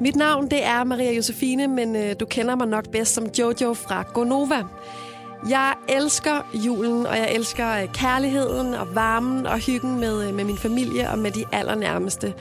[0.00, 3.74] Mit navn det er Maria Josefine, men øh, du kender mig nok bedst som Jojo
[3.74, 4.62] fra Gonova.
[5.48, 10.44] Jeg elsker julen, og jeg elsker øh, kærligheden og varmen og hyggen med, øh, med
[10.44, 12.34] min familie og med de allernærmeste.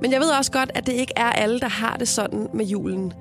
[0.00, 2.64] Men jeg ved også godt, at det ikke er alle, der har det sådan med
[2.64, 3.12] julen.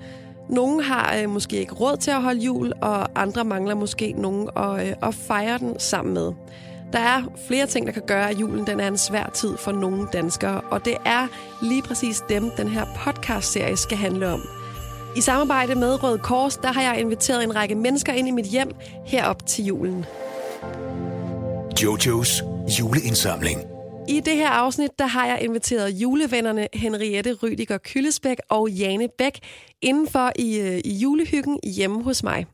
[0.49, 4.49] Nogle har øh, måske ikke råd til at holde jul, og andre mangler måske nogen
[4.55, 6.31] at, øh, at fejre den sammen med.
[6.93, 9.71] Der er flere ting, der kan gøre, at julen den er en svær tid for
[9.71, 11.27] nogle danskere, og det er
[11.61, 14.41] lige præcis dem, den her podcast-serie skal handle om.
[15.15, 18.45] I samarbejde med Røde Kors, der har jeg inviteret en række mennesker ind i mit
[18.45, 18.71] hjem
[19.05, 20.05] herop til julen.
[21.83, 22.43] Jojos
[22.79, 23.61] juleindsamling.
[24.09, 29.39] I det her afsnit, der har jeg inviteret julevennerne Henriette Rydiger Kyllesbæk og Jane Bæk
[29.81, 32.45] indenfor i, øh, i julehyggen hjemme hos mig.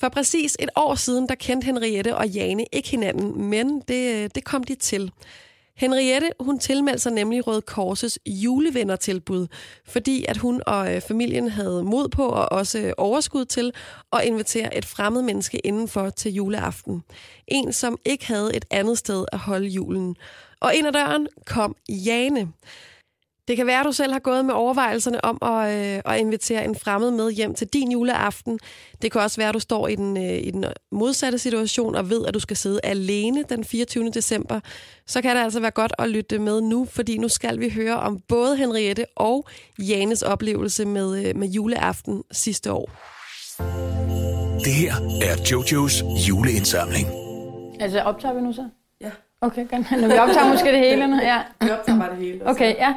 [0.00, 4.30] For præcis et år siden, der kendte Henriette og Jane ikke hinanden, men det, øh,
[4.34, 5.12] det kom de til.
[5.76, 9.46] Henriette, hun tilmeldte sig nemlig Røde Korses julevennertilbud,
[9.84, 13.72] fordi at hun og øh, familien havde mod på og også øh, overskud til
[14.12, 17.02] at invitere et fremmed menneske indenfor til juleaften.
[17.48, 20.16] En, som ikke havde et andet sted at holde julen.
[20.60, 22.48] Og ind ad døren kom Jane.
[23.48, 26.64] Det kan være, at du selv har gået med overvejelserne om at, øh, at invitere
[26.64, 28.58] en fremmed med hjem til din juleaften.
[29.02, 32.10] Det kan også være, at du står i den, øh, i den modsatte situation og
[32.10, 34.10] ved, at du skal sidde alene den 24.
[34.10, 34.60] december.
[35.06, 37.96] Så kan det altså være godt at lytte med nu, fordi nu skal vi høre
[37.96, 39.46] om både Henriette og
[39.78, 42.90] Janes oplevelse med, øh, med juleaften sidste år.
[44.64, 47.06] Det her er Jojos juleindsamling.
[47.80, 48.68] Altså, optager vi nu så?
[49.00, 49.10] Ja.
[49.40, 50.00] Okay, godt.
[50.00, 51.38] Når vi optager måske det hele nu, ja.
[51.60, 52.48] Vi optager bare det hele.
[52.48, 52.94] Okay, ja.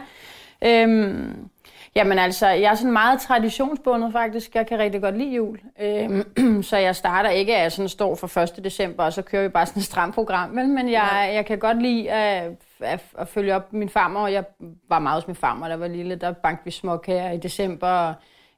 [0.64, 1.50] Øhm,
[1.96, 4.56] jamen altså, jeg er sådan meget traditionsbundet faktisk.
[4.56, 5.60] Jeg kan rigtig godt lide jul.
[5.82, 8.64] Øhm, så jeg starter ikke af at sådan står for 1.
[8.64, 10.50] december, og så kører vi bare sådan et stramt program.
[10.50, 14.28] Men, men jeg, jeg kan godt lide at, at, at følge op min farmor.
[14.28, 14.44] Jeg
[14.90, 16.16] var meget hos min farmor, der var lille.
[16.16, 18.14] Der bankte vi småkager i december, og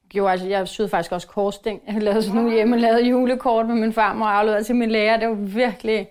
[0.10, 1.82] gjorde, altså, jeg syede faktisk også korsting.
[1.94, 5.18] Jeg lavede sådan nogle hjemmelavede julekort med min farmor og afleverede til min lærer.
[5.18, 6.08] Det var virkelig,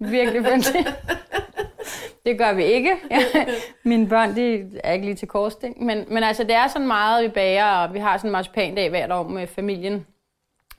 [0.00, 0.96] virkelig fantastisk.
[2.26, 2.96] Det gør vi ikke.
[3.84, 5.84] Mine børn, de er ikke lige til korsting.
[5.84, 8.90] Men, men altså, det er sådan meget, vi bager, og vi har sådan en marcipandag
[8.90, 10.06] hvert år med familien.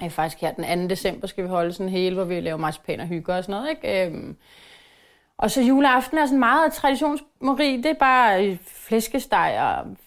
[0.03, 0.88] Øh, faktisk her den 2.
[0.88, 3.69] december skal vi holde sådan hele, hvor vi laver marcipan og hygge og sådan noget.
[3.69, 4.06] Ikke?
[4.06, 4.38] Øhm,
[5.38, 7.83] og så juleaften er sådan meget traditionsrig.
[7.83, 9.97] Det er bare øh, flæskesteg og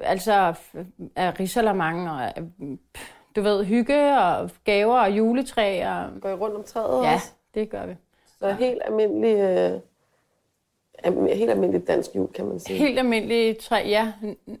[0.00, 0.54] altså
[1.16, 2.76] af risalamang og øh,
[3.36, 5.86] du ved, hygge og gaver og juletræ.
[5.86, 7.32] Og, Går I rundt om træet ja, også?
[7.54, 7.94] det gør vi.
[8.40, 9.80] Så helt almindelig, øh,
[11.32, 12.78] helt almindelig dansk jul, kan man sige.
[12.78, 14.12] Helt almindelig træ, ja,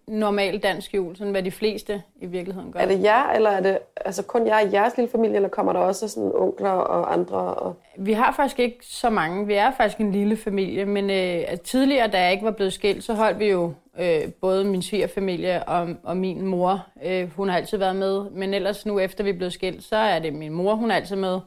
[0.06, 2.80] normal dansk jul, sådan hvad de fleste i virkeligheden gør.
[2.80, 5.72] Er det jer, eller er det altså kun jer i jeres lille familie, eller kommer
[5.72, 7.38] der også sådan onkler og andre?
[7.38, 7.74] Og...
[7.96, 9.46] Vi har faktisk ikke så mange.
[9.46, 13.04] Vi er faktisk en lille familie, men øh, tidligere, da jeg ikke var blevet skilt,
[13.04, 16.86] så holdt vi jo øh, både min svigerfamilie og, og min mor.
[17.04, 19.96] Øh, hun har altid været med, men ellers nu efter vi er blevet skilt, så
[19.96, 21.40] er det min mor, hun er altid med.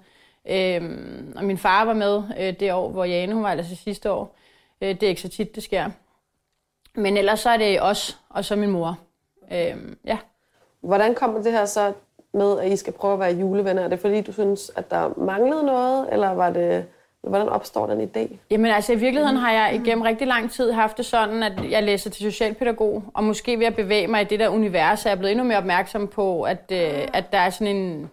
[0.50, 0.82] Øh,
[1.36, 4.36] og min far var med øh, det år, hvor Jane, hun var altså sidste år.
[4.82, 5.90] Øh, det er ikke så tit, det sker.
[6.96, 9.00] Men ellers så er det os, og så min mor.
[9.52, 9.76] Øh,
[10.06, 10.18] ja.
[10.82, 11.94] Hvordan kommer det her så
[12.34, 13.84] med, at I skal prøve at være julevenner?
[13.84, 16.86] Er det fordi, du synes, at der manglede noget, eller var det...
[17.22, 18.36] Hvordan opstår den idé?
[18.52, 21.84] Jamen altså i virkeligheden har jeg igennem rigtig lang tid haft det sådan, at jeg
[21.84, 25.18] læser til socialpædagog, og måske ved at bevæge mig i det der univers, er jeg
[25.18, 28.10] blevet endnu mere opmærksom på, at, øh, at der er sådan en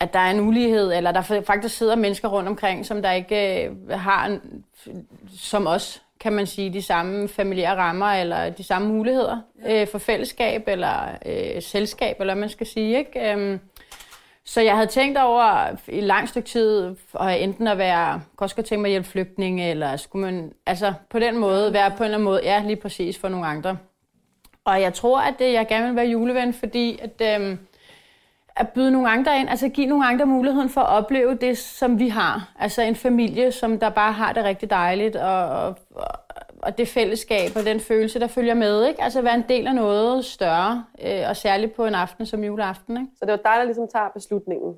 [0.00, 3.64] at der er en ulighed, eller der faktisk sidder mennesker rundt omkring, som der ikke
[3.64, 4.64] øh, har, en,
[5.38, 9.80] som os, kan man sige, de samme familiære rammer, eller de samme muligheder ja.
[9.80, 12.98] øh, for fællesskab, eller øh, selskab, eller hvad man skal sige.
[12.98, 13.32] Ikke?
[13.32, 13.60] Øhm,
[14.44, 18.76] så jeg havde tænkt over i lang stykke tid, og enten at være, godt tænke
[18.76, 22.16] mig at hjælpe flygtninge, eller skulle man, altså på den måde, være på en eller
[22.16, 23.78] anden måde, ja, lige præcis for nogle andre.
[24.64, 27.58] Og jeg tror, at øh, jeg gerne vil være juleven, fordi at, øhm,
[28.58, 31.98] at byde nogle andre ind, altså give nogle andre muligheden for at opleve det, som
[31.98, 32.52] vi har.
[32.58, 35.76] Altså en familie, som der bare har det rigtig dejligt, og, og,
[36.62, 38.86] og det fællesskab og den følelse, der følger med.
[38.86, 39.02] Ikke?
[39.02, 42.96] Altså være en del af noget større, øh, og særligt på en aften som juleaften.
[42.96, 43.08] Ikke?
[43.16, 44.74] Så det var dig, der ligesom tager beslutningen.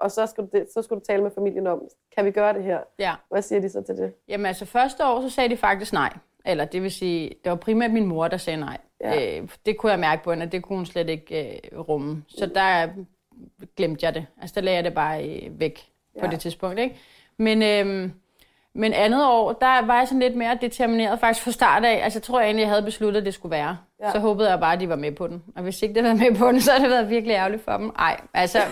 [0.00, 1.82] Og så skal, du, så skal du tale med familien om,
[2.16, 2.78] kan vi gøre det her?
[2.98, 3.14] Ja.
[3.30, 4.12] Hvad siger de så til det?
[4.28, 6.12] Jamen altså første år, så sagde de faktisk nej.
[6.46, 8.78] Eller det vil sige, det var primært min mor, der sagde nej.
[9.00, 9.38] Ja.
[9.40, 12.24] Øh, det kunne jeg mærke på hende, at det kunne hun slet ikke øh, rumme.
[12.28, 12.88] Så der
[13.76, 14.26] glemte jeg det.
[14.42, 15.80] Altså der lagde jeg det bare øh, væk
[16.20, 16.30] på Ja.
[16.30, 16.78] det tidspunkt.
[16.78, 16.96] Ikke?
[17.38, 18.10] Men, øh,
[18.74, 22.00] men andet år, der var jeg sådan lidt mere determineret faktisk fra start af.
[22.04, 23.78] Altså jeg tror egentlig, jeg havde besluttet, at det skulle være.
[24.02, 24.12] Ja.
[24.12, 25.42] Så håbede jeg bare, at de var med på den.
[25.56, 27.76] Og hvis ikke de var med på den, så havde det været virkelig ærgerligt for
[27.76, 27.92] dem.
[27.98, 28.58] Ej, altså...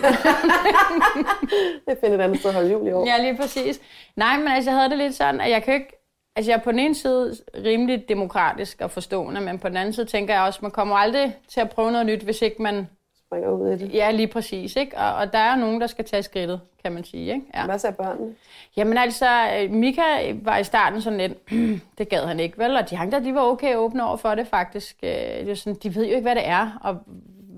[1.87, 3.07] Det finder et andet sted at holde jul i år.
[3.07, 3.79] Ja, lige præcis.
[4.15, 5.93] Nej, men altså, jeg havde det lidt sådan, at jeg kan ikke...
[6.35, 9.93] Altså jeg er på den ene side rimelig demokratisk og forstående, men på den anden
[9.93, 12.61] side tænker jeg også, at man kommer aldrig til at prøve noget nyt, hvis ikke
[12.61, 12.87] man...
[13.27, 13.93] Springer ud i det.
[13.93, 14.75] Ja, lige præcis.
[14.75, 14.97] Ikke?
[14.97, 17.33] Og, og der er nogen, der skal tage skridtet, kan man sige.
[17.33, 17.45] Ikke?
[17.55, 17.65] Ja.
[17.65, 18.35] Hvad siger børnene?
[18.77, 19.25] Jamen altså,
[19.57, 21.33] øh, Mika var i starten sådan lidt,
[21.97, 22.75] det gad han ikke, vel?
[22.77, 24.97] Og de andre, de var okay åbne over for det faktisk.
[25.03, 26.97] Øh, Det er sådan, de ved jo ikke, hvad det er, og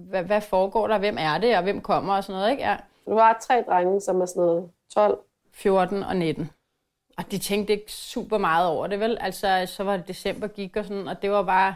[0.10, 2.64] hvad, hvad foregår der, hvem er det, og hvem kommer og sådan noget, ikke?
[2.64, 2.76] Ja.
[3.06, 5.18] Du har tre drenge, som er sådan noget 12.
[5.54, 6.50] 14 og 19.
[7.18, 9.18] Og de tænkte ikke super meget over det, vel?
[9.22, 11.74] Altså, så var det december gik og sådan, og det var bare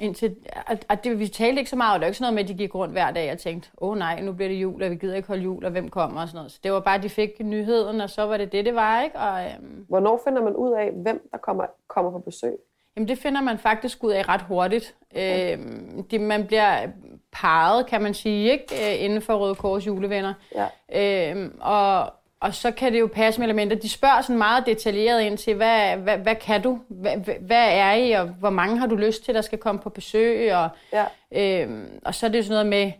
[0.00, 0.36] indtil...
[0.66, 2.42] Og, og det, vi talte ikke så meget, og det var ikke sådan noget med,
[2.42, 4.82] at de gik rundt hver dag og tænkte, åh oh, nej, nu bliver det jul,
[4.82, 6.52] og vi gider ikke holde jul, og hvem kommer og sådan noget.
[6.52, 9.02] Så det var bare, at de fik nyheden, og så var det det, det var,
[9.02, 9.18] ikke?
[9.18, 12.56] Og, øhm, Hvornår finder man ud af, hvem der kommer, kommer på besøg?
[12.96, 14.94] Jamen, det finder man faktisk ud af ret hurtigt.
[15.10, 15.58] Okay.
[15.58, 16.86] Øhm, det, man bliver
[17.32, 18.64] parret, kan man sige, ikke?
[18.74, 20.34] Øh, inden for Røde Kors julevenner.
[20.54, 21.30] Ja.
[21.32, 23.76] Øhm, og, og så kan det jo passe med elementer.
[23.76, 26.78] De spørger sådan meget detaljeret ind til, hvad, hvad, hvad kan du?
[26.88, 28.12] Hvad, hvad- er I?
[28.12, 30.54] Og hvor mange har du lyst til, der skal komme på besøg?
[30.54, 31.04] Og, Ja.
[31.62, 32.92] øhm, og så er det jo sådan noget med,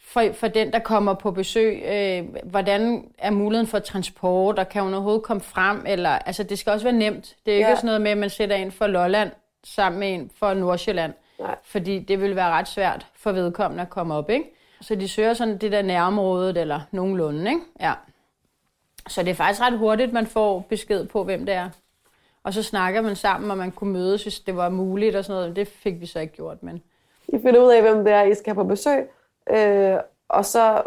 [0.00, 4.82] for, for den, der kommer på besøg, øh, hvordan er muligheden for transport, og kan
[4.82, 5.84] hun overhovedet komme frem?
[5.86, 7.36] Eller, altså, det skal også være nemt.
[7.46, 7.76] Det er ikke Ja.
[7.76, 9.30] sådan noget med, at man sætter en for Lolland
[9.64, 11.12] sammen med en for Nordsjælland.
[11.40, 11.54] Nej.
[11.64, 14.44] Fordi det vil være ret svært for vedkommende at komme op, ikke?
[14.80, 17.60] Så de søger sådan det der nærområdet, eller nogenlunde, ikke?
[17.80, 17.92] Ja.
[19.08, 21.70] Så det er faktisk ret hurtigt, man får besked på, hvem det er.
[22.42, 25.40] Og så snakker man sammen, og man kunne mødes, hvis det var muligt og sådan
[25.40, 25.56] noget.
[25.56, 26.82] Det fik vi så ikke gjort, men...
[27.28, 29.08] I finder ud af, hvem det er, I skal have på besøg.
[29.50, 29.96] Øh,
[30.28, 30.82] og så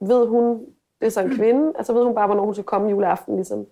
[0.00, 0.66] ved hun,
[1.00, 3.66] det er så en kvinde, altså ved hun bare, hvornår hun skal komme juleaften, ligesom.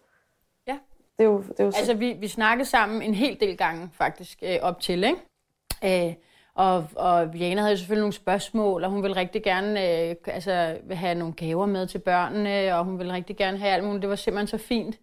[0.67, 0.79] Ja.
[1.19, 3.57] Det er jo, det er jo så, Altså, vi, vi snakkede sammen en hel del
[3.57, 6.09] gange, faktisk, øh, op til, ikke?
[6.09, 6.15] Øh,
[6.55, 11.15] og, og Jana havde selvfølgelig nogle spørgsmål, og hun ville rigtig gerne øh, altså, have
[11.15, 14.03] nogle gaver med til børnene, og hun ville rigtig gerne have alt muligt.
[14.03, 14.99] Det var simpelthen så fint.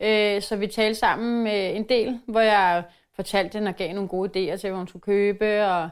[0.00, 2.82] Øh, så vi talte sammen øh, en del, hvor jeg
[3.16, 5.88] fortalte hende og gav nogle gode idéer til, hvad hun skulle købe, og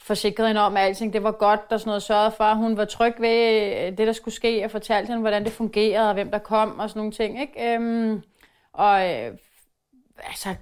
[0.00, 2.76] forsikrede hende om, at alting det var godt, og sådan noget sørgede for, at hun
[2.76, 6.14] var tryg ved øh, det, der skulle ske, og fortalte hende, hvordan det fungerede, og
[6.14, 7.40] hvem der kom, og sådan nogle ting.
[7.40, 7.74] Ikke?
[7.74, 8.22] Øhm,
[8.72, 9.32] og øh,
[10.26, 10.54] altså,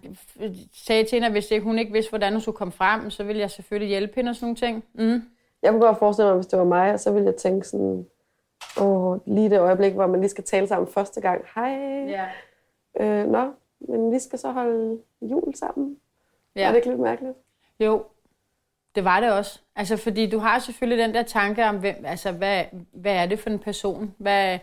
[0.75, 3.25] sagde til hende, at hvis ikke, hun ikke vidste, hvordan hun skulle komme frem, så
[3.25, 4.85] ville jeg selvfølgelig hjælpe hende og sådan nogle ting.
[4.95, 5.23] Mm.
[5.63, 8.07] Jeg kunne godt forestille mig, hvis det var mig, så ville jeg tænke sådan,
[8.81, 11.45] åh, lige det øjeblik, hvor man lige skal tale sammen første gang.
[11.55, 11.71] Hej,
[12.09, 12.27] Ja.
[13.01, 15.97] øh, nå, men vi skal så holde jul sammen.
[16.57, 16.63] Ja.
[16.63, 17.35] Er det ikke lidt mærkeligt?
[17.81, 18.05] Jo,
[18.95, 19.61] det var det også.
[19.77, 23.39] Altså, fordi du har selvfølgelig den der tanke om, hvem, altså, hvad, hvad er det
[23.39, 24.15] for en person?
[24.19, 24.59] Hvad,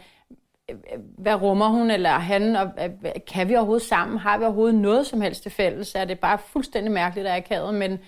[1.18, 2.56] hvad rummer hun eller han?
[2.56, 4.18] Og, øh, kan vi overhovedet sammen?
[4.18, 5.95] Har vi overhovedet noget som helst til fælles?
[5.95, 7.74] Er det bare fuldstændig mærkeligt og akavet?
[7.74, 8.00] Men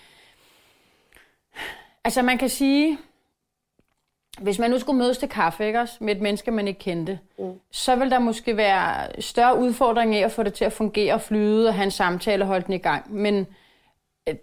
[2.03, 2.97] altså, man kan sige,
[4.41, 7.19] hvis man nu skulle mødes til kaffe ikke, også, med et menneske, man ikke kendte,
[7.39, 7.53] mm.
[7.71, 11.21] så vil der måske være større udfordring i at få det til at fungere og
[11.21, 13.13] flyde og have en samtale og holde den i gang.
[13.13, 13.47] Men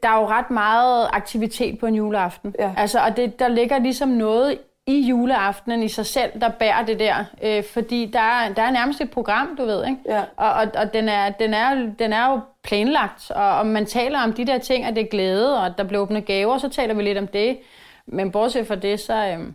[0.03, 2.55] der er jo ret meget aktivitet på en juleaften.
[2.59, 2.75] Ja.
[2.76, 6.99] Altså, og det, der ligger ligesom noget i juleaftenen i sig selv, der bærer det
[6.99, 7.25] der.
[7.43, 9.99] Øh, fordi der er, der er nærmest et program, du ved, ikke?
[10.06, 10.23] Ja.
[10.37, 14.20] Og, og, og den, er, den, er, den er jo planlagt, og, og man taler
[14.23, 16.69] om de der ting, at det er glæde, og at der bliver åbnet gaver, så
[16.69, 17.58] taler vi lidt om det.
[18.06, 19.14] Men bortset fra det, så...
[19.14, 19.46] Øh,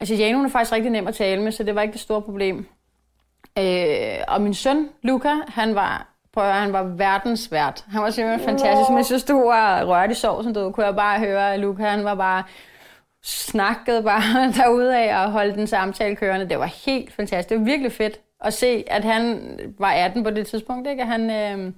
[0.00, 2.00] altså, Jane, hun er faktisk rigtig nem at tale med, så det var ikke det
[2.00, 2.66] store problem.
[3.58, 7.84] Øh, og min søn, Luca, han var, prøv at høre, han var verdensvært.
[7.90, 8.90] Han var simpelthen fantastisk.
[8.90, 12.04] Men så stod og rørte i sovsen, du kunne jeg bare høre, at Luca, han
[12.04, 12.42] var bare
[13.24, 16.48] snakkede bare derude af og holdt den samtale kørende.
[16.48, 17.48] Det var helt fantastisk.
[17.48, 19.40] Det var virkelig fedt at se, at han
[19.78, 20.88] var 18 på det tidspunkt.
[20.88, 21.02] Ikke?
[21.02, 21.72] At han, øh,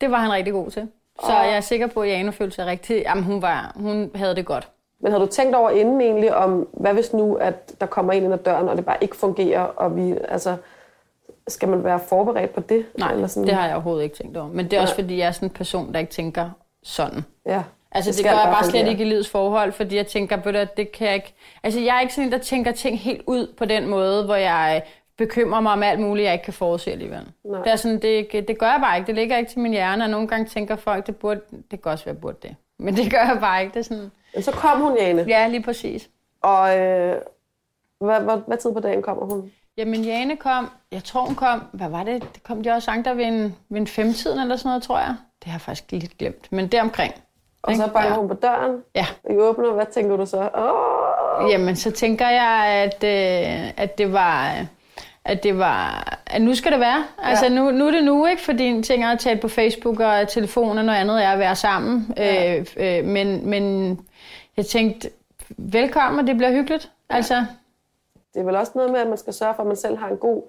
[0.00, 0.88] det var han rigtig god til.
[1.24, 3.02] Så jeg er sikker på, at Jane følte sig rigtig...
[3.02, 4.68] Jamen, hun, var, hun havde det godt.
[5.00, 8.22] Men har du tænkt over inden egentlig om, hvad hvis nu, at der kommer en
[8.22, 10.56] ind ad døren, og det bare ikke fungerer, og vi, altså,
[11.48, 12.86] skal man være forberedt på det?
[12.98, 13.46] Nej, Eller sådan?
[13.46, 14.48] det har jeg overhovedet ikke tænkt over.
[14.48, 16.50] Men det er også, fordi jeg er sådan en person, der ikke tænker
[16.82, 17.24] sådan.
[17.46, 17.62] Ja.
[17.96, 20.76] Altså, det, det gør jeg bare slet ikke i livets forhold, fordi jeg tænker, at
[20.76, 21.34] det kan jeg ikke...
[21.62, 24.34] Altså, jeg er ikke sådan en, der tænker ting helt ud på den måde, hvor
[24.34, 24.82] jeg
[25.18, 27.26] bekymrer mig om alt muligt, jeg ikke kan forudse alligevel.
[27.44, 27.62] Nej.
[27.62, 29.06] Det, er sådan, det, det gør jeg bare ikke.
[29.06, 31.40] Det ligger ikke til min hjerne, og nogle gange tænker folk, det burde...
[31.70, 32.56] Det kan også være, burde det.
[32.78, 33.74] Men det gør jeg bare ikke.
[33.74, 34.10] Det er sådan...
[34.34, 35.24] Men så kom hun, Jane.
[35.28, 36.08] Ja, lige præcis.
[36.42, 37.16] Og øh,
[38.00, 39.52] hvad, hvad, hvad tid på dagen kommer hun?
[39.76, 42.22] Jamen, Jane kom, jeg tror hun kom, hvad var det?
[42.34, 44.98] Det kom de også sang der ved en, ved en femtiden eller sådan noget, tror
[44.98, 45.16] jeg.
[45.38, 47.14] Det har jeg faktisk lidt glemt, men det omkring.
[47.62, 48.16] Og så banker ja.
[48.16, 48.82] hun på døren.
[48.94, 49.06] Ja.
[49.30, 50.48] I åbner, hvad tænker du så?
[50.54, 51.50] Åh!
[51.50, 54.66] Jamen, så tænker jeg, at, øh, at det var...
[55.24, 57.04] At det var, at nu skal det være.
[57.22, 57.50] Altså, Ja.
[57.54, 58.42] nu, nu er det nu, ikke?
[58.42, 61.56] Fordi ting er at tale på Facebook og telefon, og noget andet er at være
[61.56, 62.12] sammen.
[62.16, 62.56] Ja.
[62.58, 63.92] Øh, øh, men, men
[64.56, 65.10] jeg tænkte,
[65.56, 66.90] velkommen, og det bliver hyggeligt.
[67.10, 67.44] Altså,
[68.34, 70.08] Det er vel også noget med, at man skal sørge for, at man selv har
[70.08, 70.42] en god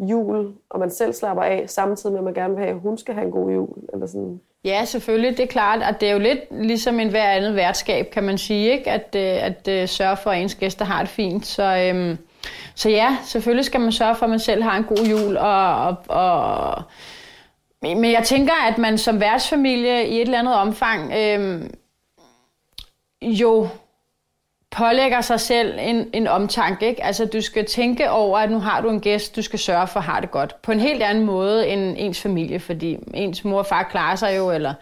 [0.00, 2.98] jul, og man selv slapper af, samtidig med, at man gerne vil have, at hun
[2.98, 3.68] skal have en god jul?
[3.92, 4.40] Eller sådan.
[4.64, 5.36] Ja, selvfølgelig.
[5.36, 8.38] Det er klart, at det er jo lidt ligesom en hver andet værtskab, kan man
[8.38, 8.90] sige, ikke?
[8.90, 11.46] At, øh, at, at sørge for, at ens gæster har det fint.
[11.46, 12.18] Så, øhm,
[12.74, 15.36] så ja, selvfølgelig skal man sørge for, at man selv har en god jul.
[15.36, 16.82] Og, og, og,
[17.82, 21.74] men jeg tænker, at man som værtsfamilie i et eller andet omfang øhm,
[23.22, 23.68] jo
[24.72, 26.88] pålægger sig selv en, en omtanke.
[26.88, 27.04] Ikke?
[27.04, 30.00] Altså, du skal tænke over, at nu har du en gæst, du skal sørge for
[30.00, 30.62] at have det godt.
[30.62, 34.36] På en helt anden måde end ens familie, fordi ens mor og far klarer sig
[34.36, 34.74] jo, eller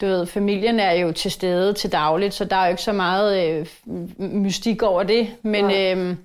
[0.00, 2.92] du ved, familien er jo til stede til dagligt, så der er jo ikke så
[2.92, 3.66] meget øh,
[4.18, 5.28] mystik over det.
[5.42, 6.16] Men, øh,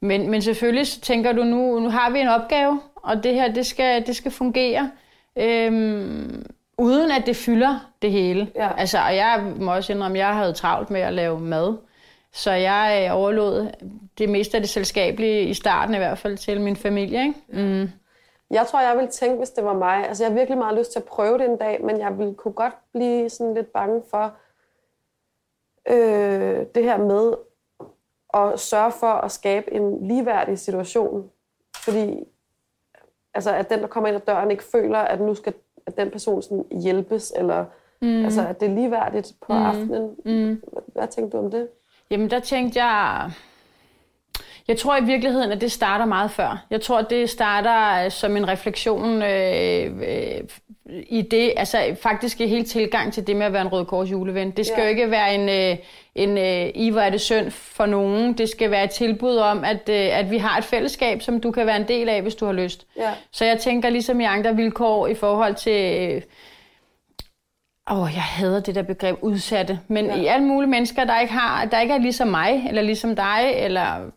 [0.00, 3.52] men, men selvfølgelig så tænker du, nu, nu har vi en opgave, og det her,
[3.52, 4.90] det skal, det skal fungere.
[5.38, 5.72] Øh,
[6.78, 8.48] uden at det fylder det hele.
[8.56, 8.68] Ja.
[8.76, 11.76] Altså, og jeg må også indrømme, at jeg havde travlt med at lave mad.
[12.32, 13.68] Så jeg øh, overlod
[14.18, 17.20] det meste af det selskabelige, i starten i hvert fald, til min familie.
[17.20, 17.34] Ikke?
[17.48, 17.88] Mm.
[18.50, 20.08] Jeg tror, jeg ville tænke, hvis det var mig.
[20.08, 22.34] Altså, jeg har virkelig meget lyst til at prøve det en dag, men jeg ville
[22.34, 24.34] kunne godt blive sådan lidt bange for
[25.88, 27.34] øh, det her med
[28.34, 31.30] at sørge for at skabe en ligeværdig situation.
[31.76, 32.24] Fordi
[33.34, 35.54] altså, at den, der kommer ind ad døren, ikke føler, at nu skal
[35.86, 37.64] at den person sådan hjælpes, eller
[38.02, 38.24] mm.
[38.24, 39.62] altså, at det er ligeværdigt på mm.
[39.62, 40.16] aftenen.
[40.24, 40.62] Mm.
[40.72, 41.68] Hvad, hvad tænkte du om det?
[42.12, 43.30] Jamen, der tænkte jeg...
[44.68, 46.64] Jeg tror i virkeligheden, at det starter meget før.
[46.70, 50.40] Jeg tror, at det starter som en refleksion øh, øh,
[51.08, 54.10] i det, altså faktisk i hele tilgang til det med at være en Røde Kors
[54.10, 54.50] juleven.
[54.50, 54.82] Det skal ja.
[54.82, 55.76] jo ikke være en, øh,
[56.14, 58.32] en øh, I hvor er det synd for nogen.
[58.32, 61.50] Det skal være et tilbud om, at, øh, at vi har et fællesskab, som du
[61.50, 62.86] kan være en del af, hvis du har lyst.
[62.96, 63.10] Ja.
[63.30, 66.10] Så jeg tænker ligesom i andre vilkår i forhold til...
[66.10, 66.22] Øh,
[67.90, 69.80] Åh, oh, jeg hader det der begreb udsatte.
[69.88, 70.14] Men ja.
[70.14, 73.52] i alle mulige mennesker, der ikke, har, der ikke er ligesom mig, eller ligesom dig,
[73.54, 74.10] eller...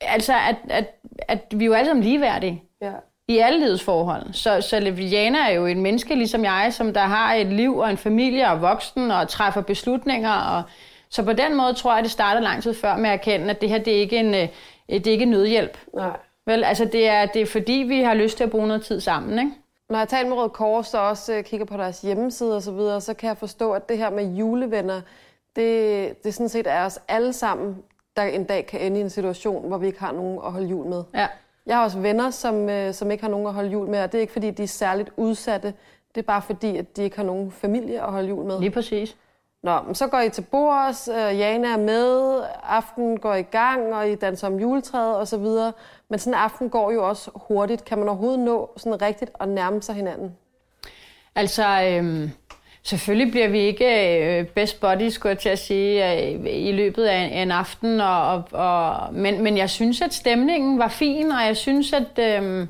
[0.00, 0.86] Altså, at, at,
[1.28, 2.62] at vi er jo alle sammen ligeværdige.
[2.82, 2.92] Ja.
[3.28, 4.32] I alle livets forhold.
[4.32, 7.90] Så, så Leviana er jo en menneske, ligesom jeg, som der har et liv og
[7.90, 10.32] en familie og voksen og træffer beslutninger.
[10.32, 10.62] Og,
[11.10, 13.60] så på den måde tror jeg, det starter lang tid før med at erkende, at
[13.60, 14.48] det her det er ikke en, øh,
[14.88, 15.78] det er ikke en nødhjælp.
[15.94, 16.16] Nej.
[16.46, 19.00] Vel, altså det er, det er fordi, vi har lyst til at bruge noget tid
[19.00, 19.50] sammen, ikke?
[19.90, 22.72] Når jeg taler med Røde Kors og også øh, kigger på deres hjemmeside og så
[22.72, 25.00] videre, så kan jeg forstå, at det her med julevenner,
[25.56, 27.76] det, det sådan set er os alle sammen,
[28.16, 30.66] der en dag kan ende i en situation, hvor vi ikke har nogen at holde
[30.66, 31.02] jul med.
[31.14, 31.26] Ja.
[31.66, 34.12] Jeg har også venner, som, øh, som ikke har nogen at holde jul med, og
[34.12, 35.74] det er ikke fordi, de er særligt udsatte.
[36.14, 38.60] Det er bare fordi, at de ikke har nogen familie at holde jul med.
[38.60, 39.16] Lige præcis.
[39.62, 43.94] Nå, men så går I til bords, øh, Jana er med, aftenen går i gang,
[43.94, 45.72] og I danser om juletræet og så videre.
[46.08, 47.84] Men sådan en aften går jo også hurtigt.
[47.84, 50.36] Kan man overhovedet nå sådan rigtigt at nærme sig hinanden?
[51.34, 52.30] Altså, øhm,
[52.82, 57.04] selvfølgelig bliver vi ikke øh, best buddies, skulle jeg til at sige, øh, i løbet
[57.04, 58.00] af en, en aften.
[58.00, 62.18] Og, og, og, men, men jeg synes, at stemningen var fin, og jeg synes, at...
[62.18, 62.68] Øhm,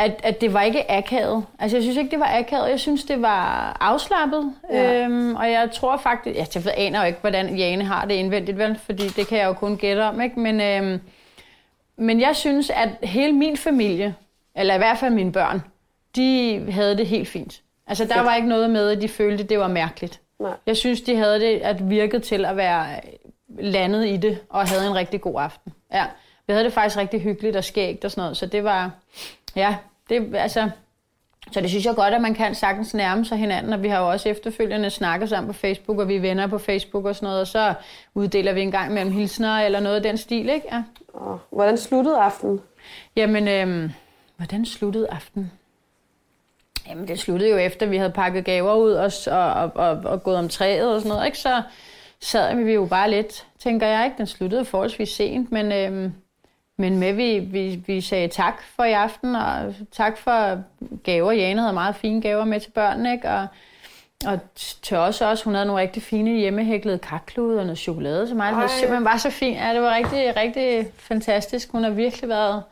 [0.00, 1.44] at, at det var ikke akavet.
[1.58, 2.70] Altså, jeg synes ikke, det var akavet.
[2.70, 4.54] Jeg synes, det var afslappet.
[4.70, 5.04] Ja.
[5.04, 6.36] Øhm, og jeg tror faktisk...
[6.36, 8.78] Ja, jeg aner jo ikke, hvordan Jane har det indvendigt, vel?
[8.84, 10.40] Fordi det kan jeg jo kun gætte om, ikke?
[10.40, 11.00] Men, øhm,
[11.96, 14.14] men jeg synes, at hele min familie,
[14.56, 15.62] eller i hvert fald mine børn,
[16.16, 17.62] de havde det helt fint.
[17.86, 18.24] Altså, der Fedt.
[18.24, 20.20] var ikke noget med, at de følte, det var mærkeligt.
[20.40, 20.52] Nej.
[20.66, 22.86] Jeg synes, de havde det at virket til at være
[23.58, 25.72] landet i det, og havde en rigtig god aften.
[25.92, 26.04] Ja,
[26.46, 28.90] vi havde det faktisk rigtig hyggeligt og skægt og sådan noget, så det var...
[29.56, 29.76] Ja,
[30.10, 30.70] det, altså,
[31.52, 34.00] så det synes jeg godt, at man kan sagtens nærme sig hinanden, og vi har
[34.00, 37.26] jo også efterfølgende snakket sammen på Facebook, og vi er venner på Facebook og sådan
[37.26, 37.74] noget, og så
[38.14, 40.66] uddeler vi en gang mellem hilsner eller noget af den stil, ikke?
[40.72, 40.82] Ja.
[41.50, 42.60] Hvordan sluttede aftenen?
[43.16, 43.90] Jamen, øhm,
[44.36, 45.52] hvordan sluttede aften?
[46.88, 50.22] Jamen, det sluttede jo efter, vi havde pakket gaver ud og, og, og, og, og
[50.22, 51.38] gået om træet og sådan noget, ikke?
[51.38, 51.62] Så
[52.20, 54.18] sad vi jo bare lidt, tænker jeg, ikke?
[54.18, 56.12] Den sluttede forholdsvis sent, men, øhm,
[56.80, 60.62] men med, vi, vi, vi sagde tak for i aften, og tak for
[61.04, 61.32] gaver.
[61.32, 63.28] Jane havde meget fine gaver med til børnene, ikke?
[63.28, 63.46] Og,
[64.26, 64.38] og
[64.82, 68.52] til os også, hun havde nogle rigtig fine hjemmehæklede kakklude og noget chokolade, som mig.
[68.52, 68.66] Det Ej.
[68.68, 69.58] simpelthen var så fint.
[69.58, 71.72] Ja, det var rigtig, rigtig fantastisk.
[71.72, 72.54] Hun har virkelig været...
[72.54, 72.62] Hun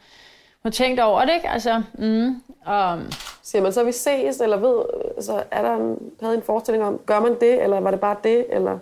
[0.63, 1.49] har tænkt over det, ikke?
[1.49, 2.99] Altså, mm, og,
[3.43, 4.83] Siger man så, at vi ses, eller ved,
[5.23, 8.17] så er der en, havde en forestilling om, gør man det, eller var det bare
[8.25, 8.79] det, eller?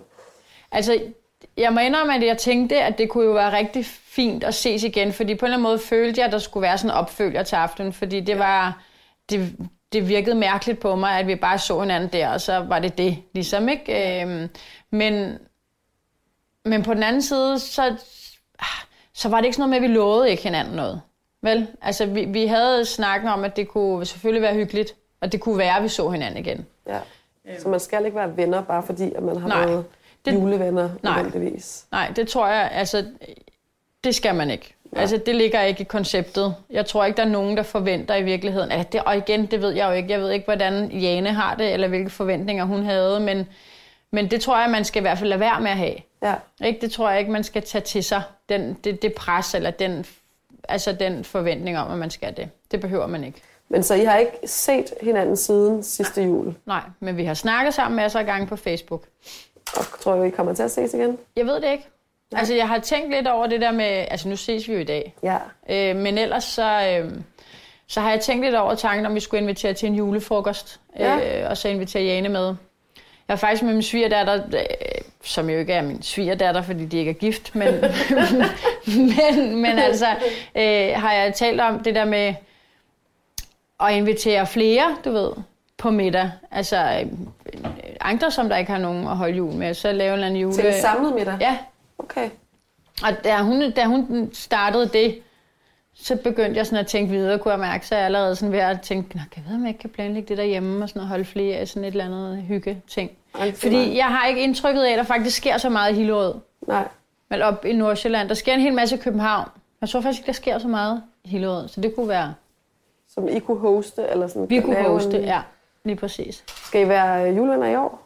[0.73, 1.00] Altså,
[1.57, 4.85] jeg må indrømme, at jeg tænkte, at det kunne jo være rigtig fint at ses
[4.85, 6.97] igen, fordi på en eller anden måde følte jeg, at der skulle være sådan en
[6.97, 8.83] opfølger til aftenen, fordi det var,
[9.31, 9.57] det,
[9.93, 12.99] det virkede mærkeligt på mig, at vi bare så hinanden der, og så var det
[12.99, 14.23] det, ligesom, ikke?
[14.23, 14.49] Øhm,
[14.91, 15.39] men,
[16.65, 17.97] men på den anden side, så,
[19.15, 21.01] så var det ikke sådan noget med, at vi lovede ikke hinanden noget.
[21.43, 21.67] Vel?
[21.83, 25.59] Altså, vi, vi havde snakken om, at det kunne selvfølgelig være hyggeligt, og det kunne
[25.59, 26.67] være, at vi så hinanden igen.
[26.87, 26.99] Ja.
[27.59, 29.67] Så man skal ikke være venner, bare fordi at man har Nej.
[29.67, 29.85] noget
[30.30, 31.23] Det- julevenner Nej.
[31.23, 31.85] nødvendigvis.
[31.92, 33.04] Nej, det tror jeg, altså,
[34.04, 34.73] det skal man ikke.
[34.97, 36.54] Altså, det ligger ikke i konceptet.
[36.71, 38.71] Jeg tror ikke, der er nogen, der forventer i virkeligheden.
[38.71, 40.11] Ja, det, og igen, det ved jeg jo ikke.
[40.12, 43.47] Jeg ved ikke, hvordan Jane har det, eller hvilke forventninger hun havde, men,
[44.11, 45.95] men det tror jeg, man skal i hvert fald lade være med at have.
[46.23, 46.35] Ja.
[46.64, 46.80] Ikke?
[46.80, 50.04] Det tror jeg ikke, man skal tage til sig, den, det, det pres, eller den,
[50.68, 52.49] altså den forventning om, at man skal det.
[52.71, 53.42] Det behøver man ikke.
[53.68, 56.54] Men så I har ikke set hinanden siden sidste jul?
[56.66, 59.02] Nej, men vi har snakket sammen masser af gange på Facebook.
[59.76, 61.18] Og tror du, I kommer til at ses igen?
[61.37, 61.88] Jeg ved det ikke.
[62.32, 63.85] Altså, jeg har tænkt lidt over det der med...
[63.85, 65.14] Altså, nu ses vi jo i dag.
[65.23, 65.38] Ja.
[65.70, 67.12] Øh, men ellers så, øh,
[67.87, 70.80] så har jeg tænkt lidt over tanken, om vi skulle invitere til en julefrokost.
[70.99, 71.42] Ja.
[71.42, 72.54] Øh, og så invitere Jane med.
[73.28, 74.61] Jeg er faktisk med min svigerdatter, øh,
[75.23, 77.75] som jo ikke er min svigerdatter, fordi de ikke er gift, men,
[78.87, 80.06] men, men altså
[80.54, 82.35] øh, har jeg talt om det der med
[83.80, 85.32] at invitere flere, du ved,
[85.76, 86.30] på middag.
[86.50, 87.12] Altså øh,
[88.00, 90.41] andre, som der ikke har nogen at holde jul med, så lave en eller anden
[90.41, 90.55] jule...
[90.55, 91.37] Til en samlet middag?
[91.41, 91.59] Ja,
[91.99, 92.31] Okay.
[93.03, 95.19] og da hun, da hun startede det,
[95.95, 98.59] så begyndte jeg sådan at tænke videre, kunne jeg mærke, så jeg allerede sådan ved
[98.59, 101.03] at tænke, Nå, kan jeg vide, om jeg ikke kan planlægge det derhjemme, og sådan
[101.03, 103.11] at holde flere af sådan et eller andet hygge ting.
[103.55, 106.35] Fordi jeg har ikke indtrykket af, at der faktisk sker så meget i Hillerød.
[106.69, 106.88] Nej.
[107.31, 109.49] Men op i Nordsjælland, der sker en hel masse i København.
[109.81, 112.35] Jeg tror faktisk ikke, der sker så meget i Hillerød, så det kunne være,
[113.09, 114.03] Som I kunne hoste?
[114.11, 115.25] Eller sådan, vi kunne hoste, en...
[115.25, 115.41] ja,
[115.87, 116.45] lige præcis.
[116.47, 118.02] Skal I være øh, julevenner i år?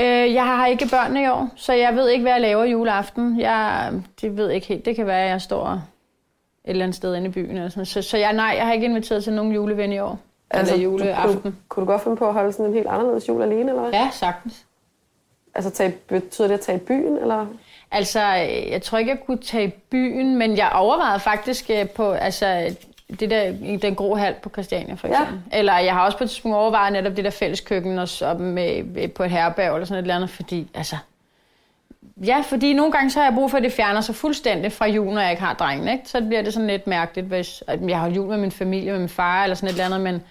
[0.00, 3.40] Øh, jeg har ikke børn i år, så jeg ved ikke, hvad jeg laver juleaften.
[3.40, 4.84] Jeg det ved ikke helt.
[4.84, 5.80] Det kan være, at jeg står et
[6.64, 7.56] eller andet sted inde i byen.
[7.56, 7.86] Eller sådan.
[7.86, 10.18] Så, så jeg, nej, jeg har ikke inviteret til nogen juleven i år.
[10.50, 11.40] Altså, eller juleaften.
[11.42, 13.80] Kunne, kunne du godt finde på at holde sådan en helt anderledes jul alene, eller
[13.82, 13.92] hvad?
[13.92, 14.64] Ja, sagtens.
[15.54, 17.46] Altså, tage, betyder det at tage i byen, eller?
[17.90, 21.88] Altså, øh, jeg tror ikke, jeg kunne tage i byen, men jeg overvejede faktisk øh,
[21.88, 22.76] på altså,
[23.20, 25.12] det der, den grå hal på Christiania, for Ja.
[25.22, 25.42] eksempel.
[25.52, 28.82] Eller jeg har også på et tidspunkt overvejet netop det der fælleskøkken og så med,
[28.82, 30.96] med, på et herberg eller sådan et eller andet, fordi, altså...
[32.26, 34.86] Ja, fordi nogle gange så har jeg brug for, at det fjerner sig fuldstændig fra
[34.86, 36.08] jul, når jeg ikke har drengen, ikke?
[36.08, 38.98] Så bliver det sådan lidt mærkeligt, hvis at jeg har jul med min familie, med
[39.00, 40.22] min far eller sådan et eller andet, men...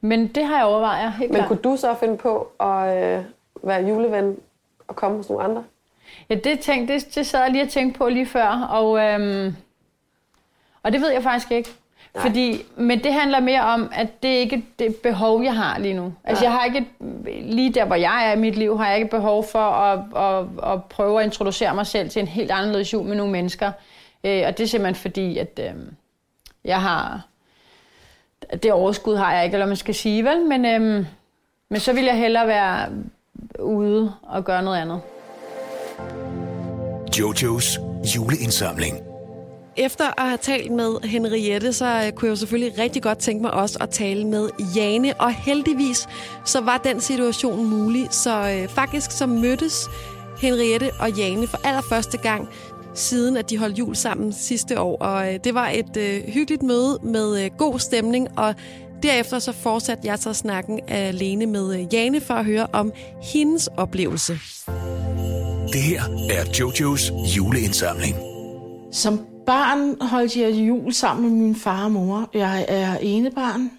[0.00, 1.48] Men det har jeg overvejet, helt Men klart.
[1.48, 3.24] kunne du så finde på at øh,
[3.62, 4.36] være juleven
[4.88, 5.64] og komme hos nogle andre?
[6.30, 9.56] Ja, det, tænkte, det, det sad jeg lige og tænkte på lige før, og, øhm,
[10.82, 11.70] og det ved jeg faktisk ikke.
[12.14, 12.26] Nej.
[12.26, 15.94] Fordi, men det handler mere om, at det ikke er det behov, jeg har lige
[15.94, 16.14] nu.
[16.24, 18.96] Altså, jeg har ikke, et- lige der, hvor jeg er i mit liv, har jeg
[18.96, 22.92] ikke behov for at, at, at prøve at introducere mig selv til en helt anderledes
[22.92, 23.72] jul med nogle mennesker.
[24.24, 25.70] Øh, og det er simpelthen fordi, at øh,
[26.64, 27.22] jeg har...
[28.62, 30.46] Det overskud har jeg ikke, eller man skal sige, vel?
[30.46, 31.06] Men, øh,
[31.70, 32.88] men så vil jeg hellere være
[33.60, 35.00] ude og gøre noget andet.
[37.20, 37.78] Jojos
[38.16, 39.11] juleindsamling.
[39.76, 43.42] Efter at have talt med Henriette, så øh, kunne jeg jo selvfølgelig rigtig godt tænke
[43.42, 45.20] mig også at tale med Jane.
[45.20, 46.08] Og heldigvis
[46.44, 49.88] så var den situation mulig, så øh, faktisk så mødtes
[50.38, 52.48] Henriette og Jane for allerførste gang
[52.94, 54.96] siden at de holdt jul sammen sidste år.
[54.98, 58.54] Og øh, det var et øh, hyggeligt møde med øh, god stemning, og
[59.02, 63.68] derefter så fortsatte jeg så snakken alene med øh, Jane for at høre om hendes
[63.76, 64.32] oplevelse.
[65.72, 68.16] Det her er Jojos juleindsamling.
[68.92, 72.30] Som barn holdt jeg jul sammen med min far og mor.
[72.34, 73.70] Jeg er enebarn.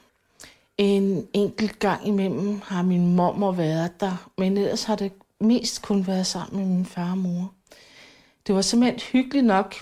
[0.78, 6.08] En enkelt gang imellem har min mormor været der, men ellers har det mest kun
[6.08, 7.52] været sammen med min far og mor.
[8.48, 9.76] Det var simpelthen hyggeligt nok.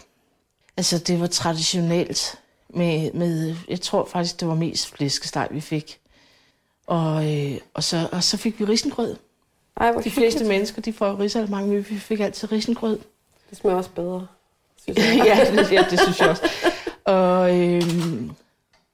[0.78, 2.40] Altså, det var traditionelt
[2.70, 6.00] med, med jeg tror faktisk, det var mest flæskesteg, vi fik.
[6.88, 9.16] Og, øh, og, så, og så fik vi risengrød.
[9.78, 13.00] Ej, hvor De fleste mennesker, de får jo risalemang, men vi fik altid risengrød.
[13.50, 14.28] Det smager også bedre.
[14.84, 15.26] Synes jeg.
[15.28, 16.50] ja, det, ja, det synes jeg også.
[17.04, 18.32] Og øhm,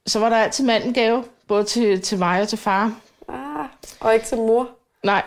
[0.06, 3.00] så var der altid mandengave, både til, til mig og til far.
[3.28, 3.68] Ah,
[4.00, 4.68] og ikke til mor.
[5.04, 5.22] Nej,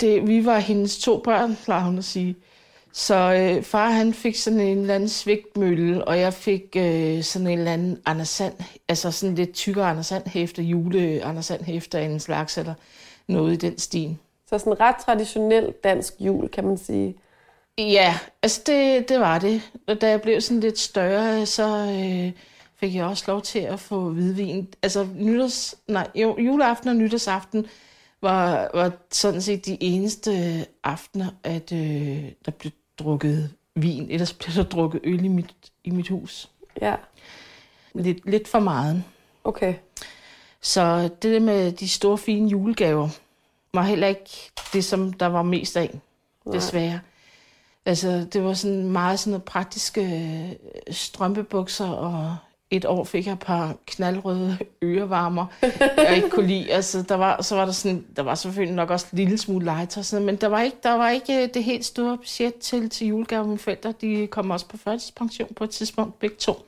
[0.00, 2.36] det, vi var hendes to børn, plejer hun at sige.
[2.92, 7.46] Så øh, far han fik sådan en eller anden svigtmølle, og jeg fik øh, sådan
[7.46, 8.54] en eller anden Andersand,
[8.88, 12.74] altså sådan lidt tykkere Andersand hæfter, jule Andersand hæfter en slags, eller
[13.26, 14.16] noget i den stil.
[14.48, 17.14] Så sådan ret traditionel dansk jul, kan man sige.
[17.78, 19.62] Ja, altså det, det var det.
[19.86, 22.32] Og da jeg blev sådan lidt større, så øh,
[22.76, 24.68] fik jeg også lov til at få hvidvin.
[24.82, 27.66] Altså nytårs, nej, jo, juleaften og nytårsaften
[28.22, 34.10] var, var sådan set de eneste aftener, at øh, der blev drukket vin.
[34.10, 36.50] Ellers blev der drukket øl i mit, i mit hus.
[36.80, 36.94] Ja,
[37.94, 39.04] Lidt, lidt for meget.
[39.44, 39.74] okay.
[40.60, 43.08] Så det med de store fine julegaver
[43.74, 45.98] var heller ikke det, som der var mest af,
[46.52, 47.00] desværre.
[47.86, 52.36] Altså, det var sådan meget sådan noget praktiske øh, strømpebukser og
[52.70, 55.46] et år fik jeg et par knaldrøde ørevarmer,
[55.96, 56.72] jeg ikke kunne lide.
[56.72, 59.64] Altså, der var, så var der sådan, der var selvfølgelig nok også en lille smule
[59.64, 62.90] legetøj, sådan, men der var ikke, der var ikke øh, det helt store budget til,
[62.90, 63.46] til julegave.
[63.46, 66.66] Mine forældre, de kom også på førtidspension på et tidspunkt, begge to.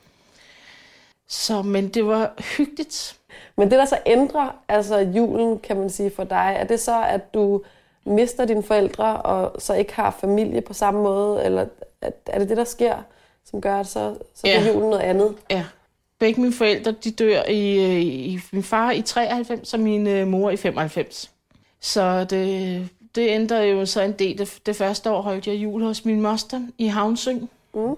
[1.27, 3.17] Så, men det var hyggeligt.
[3.57, 7.03] Men det, der så ændrer altså julen, kan man sige, for dig, er det så,
[7.03, 7.61] at du
[8.07, 11.43] mister dine forældre, og så ikke har familie på samme måde?
[11.43, 11.65] Eller
[12.25, 12.95] er det det, der sker,
[13.45, 14.67] som gør, at så, så bliver Ja.
[14.73, 15.35] julen noget andet?
[15.49, 15.65] Ja.
[16.19, 17.75] Begge mine forældre, de dør i,
[18.25, 21.31] i min far i 93, og min øh, mor i 95.
[21.79, 24.37] Så det, det ændrer jo så en del.
[24.37, 27.33] Det, det første år holdt jeg jul hos min moster i Havnsø.
[27.73, 27.95] Mm.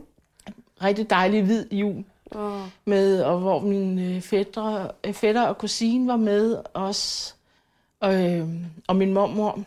[0.83, 2.03] Rigtig dejlig hvid jul.
[2.35, 2.61] Oh.
[2.85, 7.33] Med, og hvor min øh, fætter, fætter og kusine var med også.
[7.99, 8.47] Og, øh,
[8.87, 9.59] og min mormor.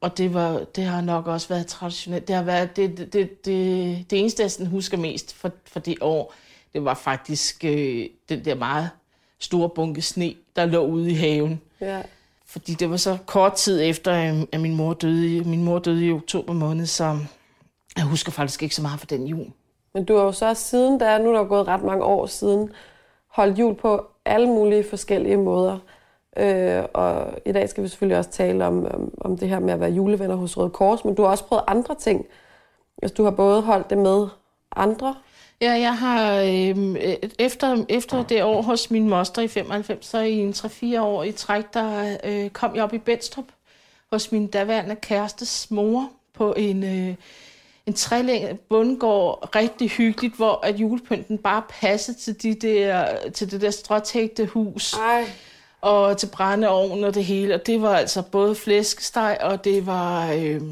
[0.00, 2.28] Og det, var, det har nok også været traditionelt.
[2.28, 5.80] Det har været det, det, det, det, det eneste, jeg sådan husker mest for, for
[5.80, 6.34] det år,
[6.72, 8.90] det var faktisk øh, den der meget
[9.38, 11.60] store bunke sne, der lå ude i haven.
[11.80, 12.02] Ja.
[12.46, 15.44] Fordi det var så kort tid efter, øh, at min mor døde.
[15.44, 17.18] Min mor døde i oktober måned, så
[17.96, 19.46] jeg husker faktisk ikke så meget for den jul.
[19.94, 22.70] Men du har jo så siden da, nu er der gået ret mange år siden,
[23.28, 25.78] holdt jul på alle mulige forskellige måder.
[26.36, 29.72] Øh, og i dag skal vi selvfølgelig også tale om, om, om det her med
[29.72, 32.26] at være julevenner hos Røde Kors, men du har også prøvet andre ting.
[33.02, 34.26] Altså, du har både holdt det med
[34.76, 35.14] andre.
[35.60, 36.96] Ja, jeg har øh,
[37.38, 41.32] efter, efter det år hos min moster i 95, så i en 3-4 år i
[41.32, 43.44] træk, der øh, kom jeg op i Benstrup
[44.12, 47.14] hos min daværende kærestes mor på en, øh,
[47.86, 53.60] en trelænge bundgård, rigtig hyggeligt, hvor at julepynten bare passede til, de der, til det
[53.60, 55.24] der stråtægte hus Ej
[55.80, 57.54] og til brændeovnen og det hele.
[57.54, 60.62] Og det var altså både flæskesteg, og det var øh,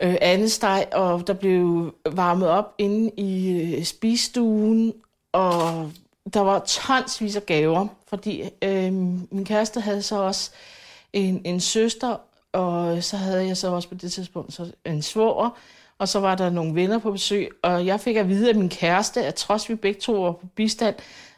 [0.00, 4.92] øh, andesteg, og der blev varmet op inde i øh, spisestuen,
[5.32, 5.90] og
[6.34, 10.50] der var tonsvis af gaver, fordi øh, min kæreste havde så også
[11.12, 12.16] en, en søster,
[12.52, 15.50] og så havde jeg så også på det tidspunkt så en svoger,
[15.98, 18.68] og så var der nogle venner på besøg, og jeg fik at vide af min
[18.68, 20.94] kæreste, at trods vi begge to var på bistand,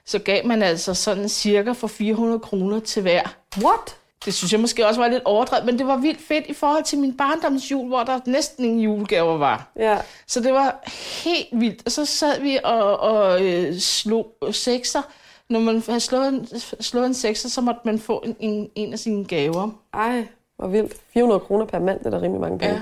[0.06, 3.22] så gav man altså sådan cirka for 400 kroner til hver.
[3.64, 3.96] What?
[4.24, 6.84] Det synes jeg måske også var lidt overdrevet, men det var vildt fedt i forhold
[6.84, 9.68] til min barndomsjul, hvor der næsten ingen julegaver var.
[9.76, 9.98] Ja.
[10.26, 10.82] Så det var
[11.24, 11.82] helt vildt.
[11.86, 15.02] Og så sad vi og, og øh, slog sekser.
[15.48, 16.48] Når man havde slået en,
[16.80, 19.70] slået en sekser, så måtte man få en, en, en af sine gaver.
[19.94, 20.92] Ej, hvor vildt.
[21.12, 22.74] 400 kroner per mand, det er da rimelig mange penge.
[22.74, 22.80] Ja.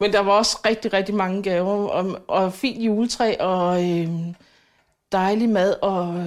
[0.00, 4.08] Men der var også rigtig, rigtig mange gaver, og, og fint juletræ, og øh,
[5.12, 6.24] dejlig mad, og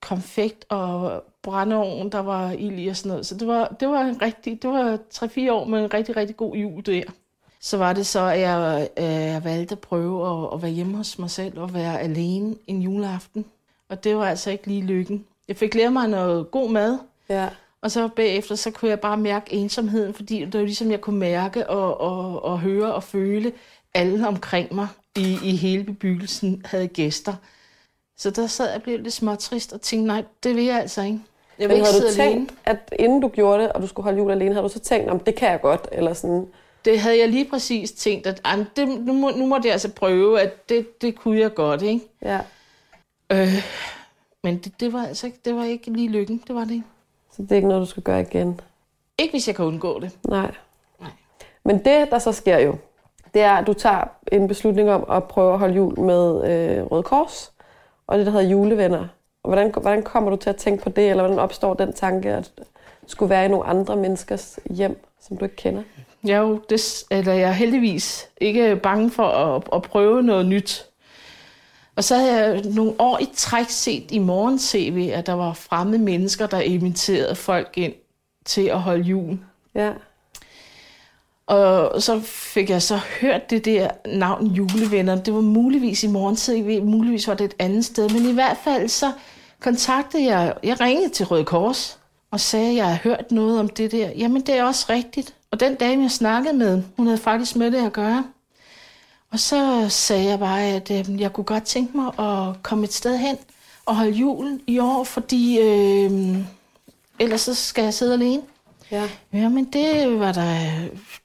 [0.00, 3.26] konfekt, og brændeovn, der var ild i og sådan noget.
[3.26, 6.36] Så det var, det var en rigtig, det var 3-4 år med en rigtig, rigtig
[6.36, 7.02] god jul der.
[7.60, 10.96] Så var det så, at jeg, øh, jeg valgte at prøve at, at være hjemme
[10.96, 13.44] hos mig selv og være alene en juleaften.
[13.88, 15.24] Og det var altså ikke lige lykken.
[15.48, 17.48] Jeg fik lært mig noget god mad, Ja.
[17.80, 21.18] og så bagefter, så kunne jeg bare mærke ensomheden, fordi det var ligesom, jeg kunne
[21.18, 23.52] mærke og, og, og høre og føle,
[23.94, 27.34] alle omkring mig i, i hele bebyggelsen havde gæster.
[28.16, 31.02] Så der sad jeg og blev lidt småtrist og tænkte, nej, det vil jeg altså
[31.02, 31.20] ikke.
[31.58, 32.46] Jeg vil Men ikke havde du sidde alene.
[32.46, 34.78] tænkt, at inden du gjorde det, og du skulle holde jul alene, havde du så
[34.78, 36.46] tænkt, om det kan jeg godt, eller sådan...
[36.84, 38.42] Det havde jeg lige præcis tænkt, at
[38.76, 42.00] det, nu, må, nu måtte jeg altså prøve, at det, det kunne jeg godt, ikke?
[42.22, 42.40] Ja.
[43.32, 43.48] Øh,
[44.42, 46.84] men det, det, var altså ikke, det var ikke lige lykken, det var det ikke.
[47.36, 48.60] Så det er ikke noget, du skal gøre igen.
[49.18, 50.10] Ikke hvis jeg kan undgå det.
[50.28, 50.54] Nej.
[51.00, 51.10] Nej.
[51.64, 52.76] Men det, der så sker jo,
[53.34, 56.84] det er, at du tager en beslutning om at prøve at holde jul med øh,
[56.84, 57.52] Røde Kors,
[58.06, 59.08] og det, der hedder julevenner.
[59.42, 62.30] Og hvordan, hvordan kommer du til at tænke på det, eller hvordan opstår den tanke,
[62.32, 62.52] at
[63.06, 65.82] skulle være i nogle andre menneskers hjem, som du ikke kender?
[66.24, 70.46] Jeg er jo des, eller jeg er heldigvis ikke bange for at, at prøve noget
[70.46, 70.86] nyt.
[71.96, 75.52] Og så havde jeg nogle år i træk set i morgen tv, at der var
[75.52, 77.94] fremmede mennesker, der inviterede folk ind
[78.44, 79.38] til at holde jul.
[79.74, 79.92] Ja.
[81.46, 85.22] Og så fik jeg så hørt det der navn julevenner.
[85.22, 88.08] Det var muligvis i morgen tv, muligvis var det et andet sted.
[88.08, 89.12] Men i hvert fald så
[89.60, 91.98] kontaktede jeg, jeg ringede til Røde Kors
[92.30, 94.10] og sagde, at jeg har hørt noget om det der.
[94.10, 95.34] Jamen det er også rigtigt.
[95.50, 98.24] Og den dame, jeg snakkede med, hun havde faktisk med det at gøre.
[99.30, 102.92] Og så sagde jeg bare, at øh, jeg kunne godt tænke mig at komme et
[102.92, 103.36] sted hen
[103.86, 106.36] og holde julen i år, fordi øh,
[107.18, 108.42] ellers så skal jeg sidde alene.
[108.90, 109.08] Ja.
[109.32, 110.58] Jamen, det var der,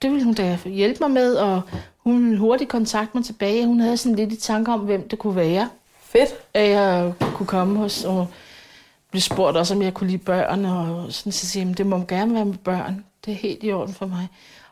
[0.01, 1.61] det ville hun da hjælpe mig med, og
[1.97, 3.65] hun ville hurtigt kontakte mig tilbage.
[3.65, 5.69] Hun havde sådan lidt i tanke om, hvem det kunne være,
[6.01, 6.29] Fedt.
[6.53, 8.27] at jeg kunne komme hos, og
[9.11, 11.85] blev spurgt også, om jeg kunne lide børn, og sådan, så siger jeg, "Men det
[11.85, 13.05] må gerne være med børn.
[13.25, 14.27] Det er helt i orden for mig.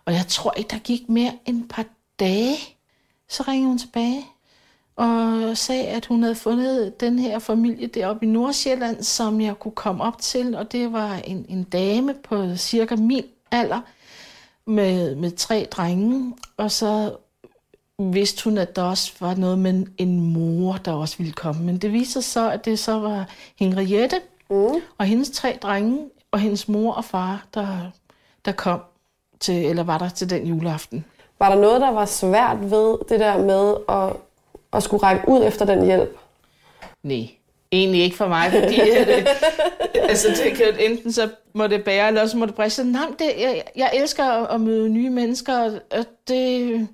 [0.06, 1.86] Og jeg tror ikke, der gik mere end et par
[2.20, 2.56] dage,
[3.30, 4.26] så ringede hun tilbage
[5.00, 9.72] og sagde, at hun havde fundet den her familie deroppe i Nordsjælland, som jeg kunne
[9.72, 13.82] komme op til, og det var en, en dame på cirka min alder,
[14.66, 17.16] med, med tre drenge, og så
[18.00, 21.64] vidste hun, at der også var noget med en mor, der også ville komme.
[21.64, 24.82] Men det viser sig så, at det så var Henriette mm.
[24.98, 27.92] og hendes tre drenge, og hendes mor og far, der,
[28.46, 28.80] der kom
[29.40, 31.06] til, eller var der til den juleaften.
[31.40, 34.16] Var der noget, der var svært ved det der med at,
[34.74, 36.18] at skulle række ud efter den hjælp?
[37.04, 37.28] Nej,
[37.72, 39.26] egentlig ikke for mig, fordi øh,
[40.10, 42.84] altså, det kan, enten så må det bære, eller også må det briste.
[42.84, 46.88] Nej, det, jeg, jeg elsker at, at møde nye mennesker, og det...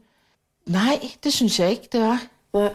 [0.66, 2.24] Nej, det synes jeg ikke, det var.
[2.54, 2.74] Nej.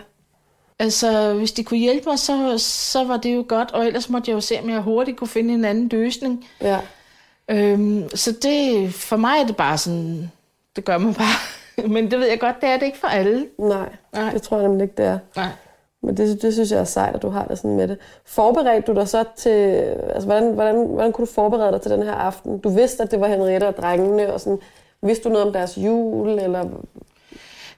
[0.78, 4.30] Altså, hvis de kunne hjælpe mig, så, så var det jo godt, og ellers måtte
[4.30, 6.48] jeg jo se, om jeg hurtigt kunne finde en anden løsning.
[6.60, 6.80] Ja.
[7.50, 10.30] Øhm, så det, for mig er det bare sådan,
[10.76, 11.59] det gør man bare.
[11.94, 13.46] Men det ved jeg godt, det er det ikke for alle.
[13.58, 14.30] Nej, Nej.
[14.32, 15.18] det tror jeg nemlig ikke, det er.
[15.36, 15.48] Nej.
[16.02, 17.98] Men det, det synes jeg er sejt, at du har det sådan med det.
[18.24, 19.50] Forberedte du dig så til...
[20.14, 22.58] Altså, hvordan, hvordan, hvordan kunne du forberede dig til den her aften?
[22.58, 24.58] Du vidste, at det var Henriette og drengene, og sådan...
[25.02, 26.64] Vidste du noget om deres jul, eller...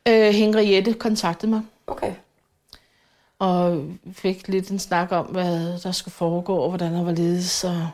[0.09, 2.13] Øh, Henriette kontaktede mig, Okay.
[3.39, 7.65] og fik lidt en snak om, hvad der skulle foregå, og hvordan der var ledes.
[7.65, 7.89] Og...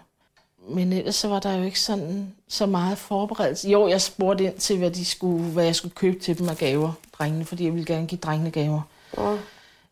[0.68, 3.68] Men ellers så var der jo ikke sådan så meget forberedelse.
[3.68, 6.56] Jo, jeg spurgte ind til, hvad, de skulle, hvad jeg skulle købe til dem af
[6.56, 8.80] gaver, drengene, fordi jeg ville gerne give drengene gaver.
[9.16, 9.38] Oh.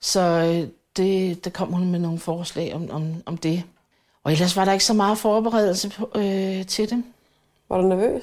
[0.01, 3.63] Så øh, det, der kom hun med nogle forslag om, om, om det.
[4.25, 7.05] Og ellers var der ikke så meget forberedelse på, øh, til det.
[7.69, 8.23] Var du nervøs?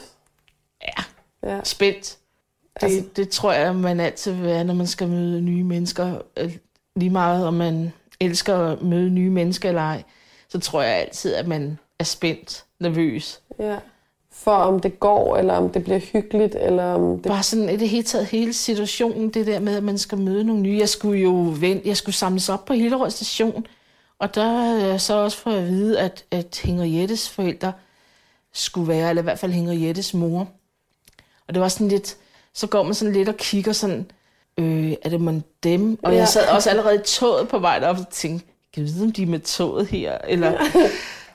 [0.82, 1.04] Ja,
[1.50, 1.60] Ja.
[1.64, 2.02] spændt.
[2.02, 5.64] Det, Altså- altså, det tror jeg, man altid vil være, når man skal møde nye
[5.64, 6.18] mennesker.
[6.38, 6.56] Øh,
[6.96, 10.04] Lige meget om man elsker at møde nye mennesker eller ej,
[10.50, 13.40] så tror jeg altid, at man er spændt, nervøs.
[13.60, 13.78] ja.
[14.36, 17.26] For om det går, eller om det bliver hyggeligt, eller om det...
[17.32, 20.44] Bare sådan i det hele taget, hele situationen, det der med, at man skal møde
[20.44, 20.78] nogle nye.
[20.80, 23.66] Jeg skulle jo vente, jeg skulle samles op på Hillerød station,
[24.20, 27.74] og der er jeg så også for at vide, at, at Henriettes forældre
[28.54, 30.48] skulle være, eller i hvert fald Henriettes mor.
[31.48, 32.18] Og det var sådan lidt,
[32.54, 34.12] så går man sådan lidt og kigger sådan,
[34.58, 36.00] øh, er det man dem?
[36.04, 36.18] Og Ja.
[36.18, 39.12] jeg sad også allerede i toget på vej op og tænkte, kan jeg vide, om
[39.12, 40.18] de er med toget her?
[40.28, 40.58] Eller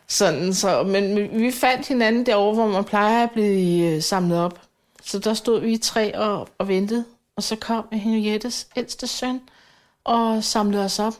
[0.08, 4.60] sådan, så, men vi fandt hinanden derovre, hvor man plejer at blive øh, samlet op.
[5.02, 7.04] Så der stod vi i tre og, og ventede,
[7.36, 9.40] og så kom Henriettes ældste søn
[10.04, 11.14] og samlede os op.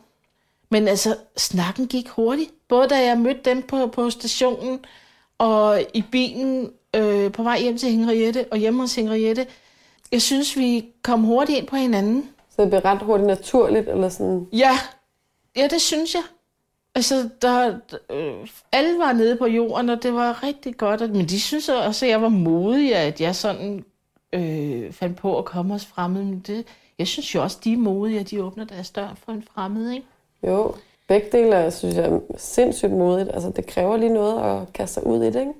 [0.70, 2.50] Men altså, snakken gik hurtigt.
[2.68, 4.84] Både da jeg mødte dem på, på stationen,
[5.38, 9.46] og i bilen øh, på vej hjem til Henriette, og hjemme hos Henriette.
[10.12, 12.30] Jeg synes, vi kom hurtigt ind på hinanden.
[12.56, 14.46] Så det blev ret hurtigt naturligt, eller sådan...
[14.52, 14.78] Ja,
[15.56, 16.22] ja det synes jeg.
[16.94, 17.74] Altså, der,
[18.10, 21.02] øh, alle var nede på jorden, og det var rigtig godt.
[21.02, 23.84] at- Men de synes også, at jeg var modig, at jeg sådan
[24.32, 26.24] øh, fandt på at komme hos fremmede.
[26.24, 26.66] Men det,
[26.98, 29.90] jeg synes jo også, de er modige, at de åbner deres dør for en fremmed,
[29.90, 30.06] ikke?
[30.46, 30.74] Jo,
[31.08, 33.30] begge dele er, synes jeg er sindssygt modigt.
[33.34, 35.52] Altså, det kræver lige noget at kaste sig ud i det, ikke?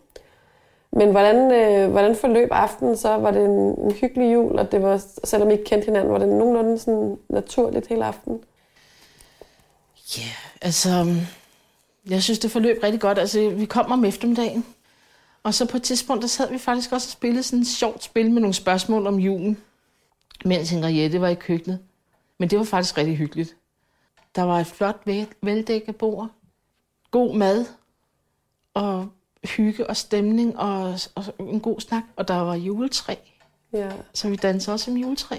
[0.93, 3.09] Men hvordan, øh, hvordan forløb aftenen så?
[3.17, 3.51] Var det en,
[3.85, 7.19] en hyggelig jul, og det var, selvom I ikke kendte hinanden, var det nogenlunde sådan
[7.29, 8.41] naturligt hele aftenen?
[10.17, 11.17] Ja, yeah, altså,
[12.09, 13.19] jeg synes, det forløb rigtig godt.
[13.19, 14.67] Altså, vi kom om eftermiddagen,
[15.43, 18.05] og så på et tidspunkt, der sad vi faktisk også og spillede sådan et sjovt
[18.05, 19.59] spil med nogle spørgsmål om julen,
[20.45, 21.79] mens Henriette var i køkkenet.
[22.39, 23.57] Men det var faktisk rigtig hyggeligt.
[24.35, 26.29] Der var et flot, vel- veldækket bord,
[27.11, 27.67] god mad,
[28.75, 29.09] og
[29.45, 32.03] hygge og stemning, og, og en god snak.
[32.17, 33.15] Og der var juletræ,
[33.73, 35.39] Ja, så vi dansede også om juletræ.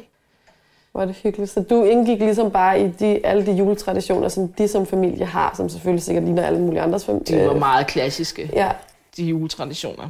[0.99, 1.51] Var det hyggeligt.
[1.51, 5.53] Så du indgik ligesom bare i de, alle de juletraditioner, som de som familie har,
[5.57, 7.41] som selvfølgelig sikkert ligner alle mulige andres familie.
[7.41, 8.71] De var meget klassiske, Ja,
[9.17, 10.09] de juletraditioner.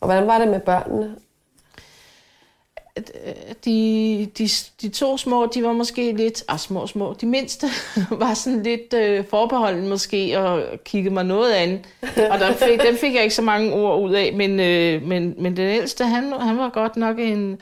[0.00, 1.14] og hvordan var det med børnene?
[3.64, 4.48] de, de,
[4.82, 7.66] de to små, de var måske lidt, ah små små, de mindste
[8.10, 11.84] var sådan lidt øh, forbeholden måske, og kiggede mig noget an.
[12.02, 15.34] Og der fik, dem fik jeg ikke så mange ord ud af, men, øh, men,
[15.38, 17.60] men den ældste, han, han var godt nok en,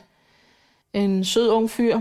[0.93, 2.01] en sød ung fyr,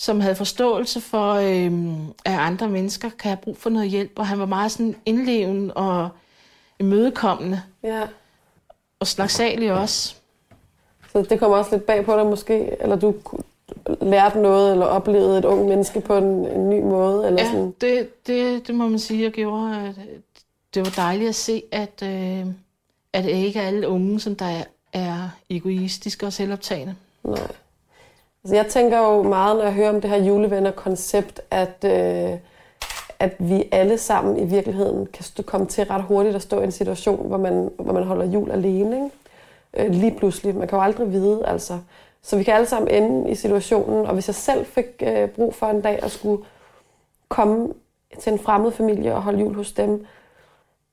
[0.00, 1.92] som havde forståelse for, øh,
[2.24, 5.74] at andre mennesker kan have brug for noget hjælp, og han var meget sådan indlevende
[5.74, 6.08] og
[6.78, 8.02] imødekommende, Ja.
[9.00, 10.14] og snaksalig også.
[11.12, 13.14] Så det kom også lidt bag på dig måske, eller du
[14.00, 17.74] lærte noget, eller oplevede et ung menneske på en, en ny måde, eller Ja, sådan.
[17.80, 19.76] det, det, det må man sige, jeg gjorde.
[19.88, 19.94] At,
[20.74, 22.46] det var dejligt at se, at, øh,
[23.12, 26.94] at det ikke er alle unge, som der er, er egoistiske og selvoptagende.
[27.24, 27.48] Nej.
[28.44, 32.38] Altså, jeg tænker jo meget, når jeg hører om det her julevenner-koncept, at, øh,
[33.18, 36.64] at vi alle sammen i virkeligheden kan stå, komme til ret hurtigt at stå i
[36.64, 38.96] en situation, hvor man, hvor man holder jul alene.
[38.96, 39.10] Ikke?
[39.88, 40.56] Øh, lige pludselig.
[40.56, 41.78] Man kan jo aldrig vide, altså.
[42.22, 45.54] Så vi kan alle sammen ende i situationen, og hvis jeg selv fik øh, brug
[45.54, 46.44] for en dag at skulle
[47.28, 47.68] komme
[48.18, 50.06] til en fremmed familie og holde jul hos dem,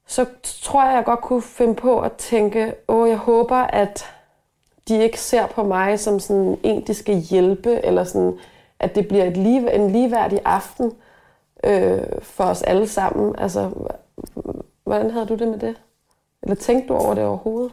[0.08, 4.06] så tror jeg, jeg godt kunne finde på at tænke, åh, jeg håber, at
[4.88, 8.34] de ikke ser på mig som sådan en, de skal hjælpe, eller sådan,
[8.80, 10.91] at det bliver et lige, en ligeværdig aften
[11.63, 13.36] øh, for os alle sammen.
[13.38, 13.71] Altså,
[14.84, 15.76] hvordan havde du det med det?
[16.43, 17.71] Eller tænkte du over det overhovedet?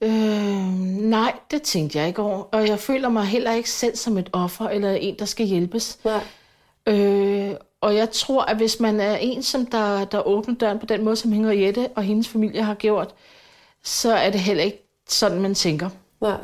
[0.00, 0.68] Øh,
[1.00, 2.42] nej, det tænkte jeg ikke over.
[2.52, 5.98] Og jeg føler mig heller ikke selv som et offer, eller en, der skal hjælpes.
[6.04, 6.20] Nej.
[6.86, 10.86] Øh, og jeg tror, at hvis man er en, som der, der åbner døren på
[10.86, 13.14] den måde, som Henriette og hendes familie har gjort,
[13.82, 15.90] så er det heller ikke sådan, man tænker.
[16.20, 16.38] Nej.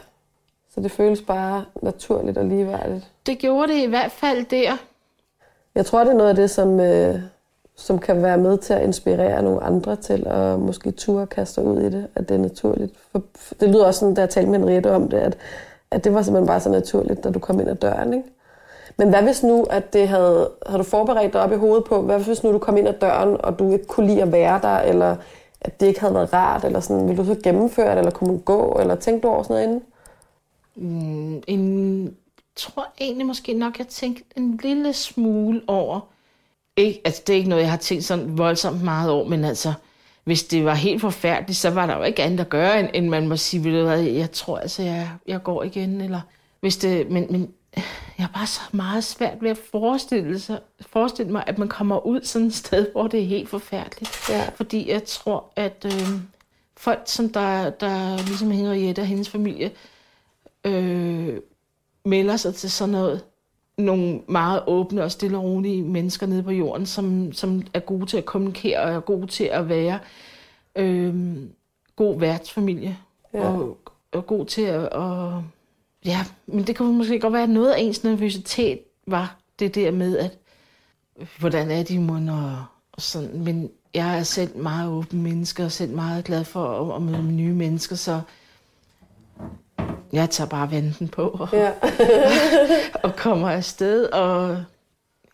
[0.75, 3.11] Så det føles bare naturligt og ligeværdigt.
[3.27, 4.77] Det gjorde det i hvert fald der.
[5.75, 7.21] Jeg tror, det er noget af det, som, øh,
[7.77, 11.81] som kan være med til at inspirere nogle andre til at måske ture kaste ud
[11.81, 12.95] i det, at det er naturligt.
[13.13, 15.37] For, for det lyder også sådan, da jeg talte med Henriette om det, at,
[15.91, 18.15] at det var simpelthen bare så naturligt, da du kom ind ad døren.
[18.15, 18.29] Ikke?
[18.97, 22.03] Men hvad hvis nu, at det havde, havde du forberedt dig op i hovedet på,
[22.03, 24.61] hvad hvis nu du kom ind ad døren, og du ikke kunne lide at være
[24.63, 25.17] der, eller
[25.65, 28.31] at det ikke havde været rart, eller sådan, ville du så gennemføre det, eller kunne
[28.31, 29.83] man gå, eller tænkte du over sådan noget inden?
[30.77, 32.17] Mm, en,
[32.57, 36.01] tror egentlig måske nok, jeg tænkte en lille smule over.
[36.77, 39.73] Ikke, altså, det er ikke noget, jeg har tænkt sådan voldsomt meget over, men altså,
[40.25, 43.09] hvis det var helt forfærdeligt, så var der jo ikke andet at gøre, end, end
[43.09, 46.21] man må sige, ved du hvad, jeg tror altså, jeg, jeg går igen, eller
[46.61, 47.53] hvis det, men, men
[48.19, 52.07] jeg har bare så meget svært ved at forestille, sig, forestille mig, at man kommer
[52.07, 54.29] ud sådan et sted, hvor det er helt forfærdeligt.
[54.31, 54.49] Ja.
[54.49, 56.09] Fordi jeg tror, at øh,
[56.77, 59.71] folk, som der, der ligesom Henriette og hendes familie,
[60.65, 61.41] øh,
[62.05, 63.25] melder sig til sådan noget,
[63.79, 68.07] nogle meget åbne og stille og rolige mennesker nede på jorden, som, som er gode
[68.07, 69.99] til at kommunikere og er gode til at være
[70.77, 71.37] øh,
[71.97, 72.99] god værtsfamilie.
[73.35, 73.49] Ja.
[73.49, 73.79] Og,
[74.13, 74.89] og god til at...
[74.89, 75.45] Og,
[76.05, 79.91] ja, men det kan måske godt være, at noget af ens nervøsitet var det der
[79.91, 80.39] med, at
[81.39, 83.41] hvordan er de mund og, og sådan.
[83.41, 87.33] Men jeg er selv meget åben menneske og selv meget glad for at, at møde
[87.33, 88.21] nye mennesker, så
[90.13, 91.73] jeg tager bare venten på og, Ja.
[93.05, 94.05] og kommer afsted.
[94.07, 94.65] Og,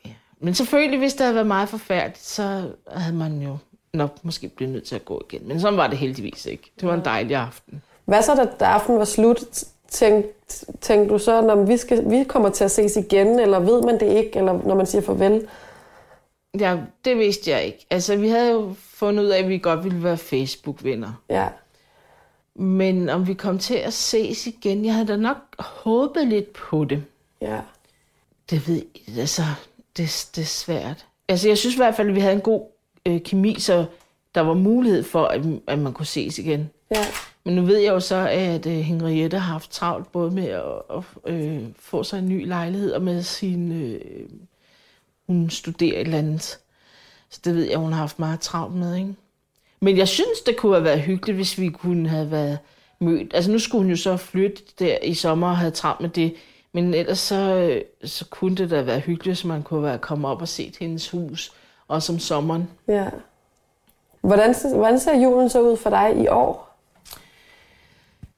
[0.05, 0.11] ja.
[0.41, 3.57] Men selvfølgelig, hvis det havde været meget forfærdeligt, så havde man jo
[3.95, 5.49] nok måske blevet nødt til at gå igen.
[5.49, 6.73] Men sådan var det heldigvis ikke.
[6.81, 7.83] Det var en dejlig aften.
[8.05, 9.65] Hvad så, da, da aftenen var slut?
[9.91, 13.83] Tænkte, tænkte du så, når vi, skal, vi kommer til at ses igen, eller ved
[13.83, 15.49] man det ikke, eller når man siger farvel?
[16.61, 17.87] Ja, det vidste jeg ikke.
[17.91, 21.23] Altså, vi havde jo fundet ud af, at vi godt ville være Facebook-venner.
[21.31, 21.49] Ja.
[22.55, 26.85] Men om vi kom til at ses igen, jeg havde da nok håbet lidt på
[26.85, 27.05] det.
[27.41, 27.61] Ja.
[28.51, 29.43] Det ved jeg, altså,
[29.97, 31.07] det, det er svært.
[31.29, 32.63] Altså, jeg synes i hvert fald, at vi havde en god
[33.07, 33.85] øh, kemi, så
[34.35, 36.71] der var mulighed for, at, at man kunne ses igen.
[36.95, 37.05] Ja.
[37.45, 40.97] Men nu ved jeg jo så, at øh, Henriette har haft travlt både med at,
[40.97, 43.73] at øh, få sig en ny lejlighed og med sin...
[43.83, 44.29] Øh,
[45.27, 46.59] hun studerer et eller andet.
[47.31, 49.15] Så det ved jeg, hun har haft meget travlt med, ikke?
[49.81, 52.59] Men jeg synes, det kunne have været hyggeligt, hvis vi kunne have været
[52.99, 53.35] mødt.
[53.35, 56.35] Altså nu skulle hun jo så flytte der i sommer og have travlt med det.
[56.73, 60.31] Men ellers så, øh, så kunne det da være hyggeligt, hvis man kunne være kommet
[60.31, 61.53] op og set hendes hus.
[61.89, 62.71] Også om sommeren.
[62.89, 63.09] ja.
[64.21, 66.70] Hvordan, hvordan ser julen så ud for dig i år?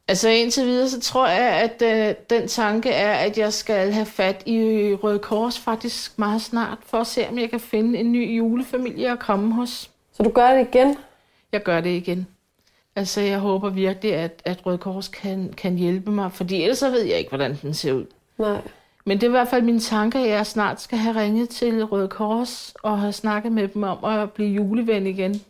[0.08, 4.06] Altså indtil videre, så tror jeg, at øh, den tanke er, at jeg skal have
[4.06, 4.58] fat i
[5.02, 9.10] Røde Kors faktisk meget snart, for at se, om jeg kan finde en ny julefamilie
[9.10, 9.90] at komme hos.
[10.12, 10.96] Så du gør det igen?
[11.52, 12.26] Jeg gør det igen.
[12.96, 16.90] Altså, jeg håber virkelig, at, at Røde Kors kan, kan hjælpe mig, fordi ellers så
[16.90, 18.06] ved jeg ikke, hvordan den ser ud.
[18.38, 18.60] Nej.
[19.04, 21.84] Men det er i hvert fald min tanke, at jeg snart skal have ringet til
[21.84, 25.42] Røde Kors og have snakket med dem om at blive juleven igen.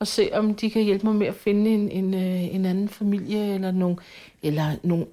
[0.00, 2.88] Og se, om de kan hjælpe mig med at finde en, en, øh, en anden
[2.88, 3.96] familie, eller, nogle,
[4.42, 5.06] eller nogle,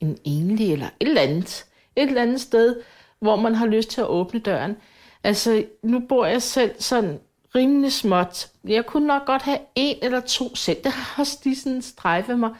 [0.00, 1.64] en enlig, eller et eller andet.
[1.96, 2.80] Et eller andet sted,
[3.18, 4.76] hvor man har lyst til at åbne døren.
[5.24, 7.18] Altså, nu bor jeg selv sådan
[7.54, 8.50] rimelig småt.
[8.64, 10.78] Jeg kunne nok godt have en eller to selv.
[10.84, 12.50] Det har også lige sådan strejfet mig.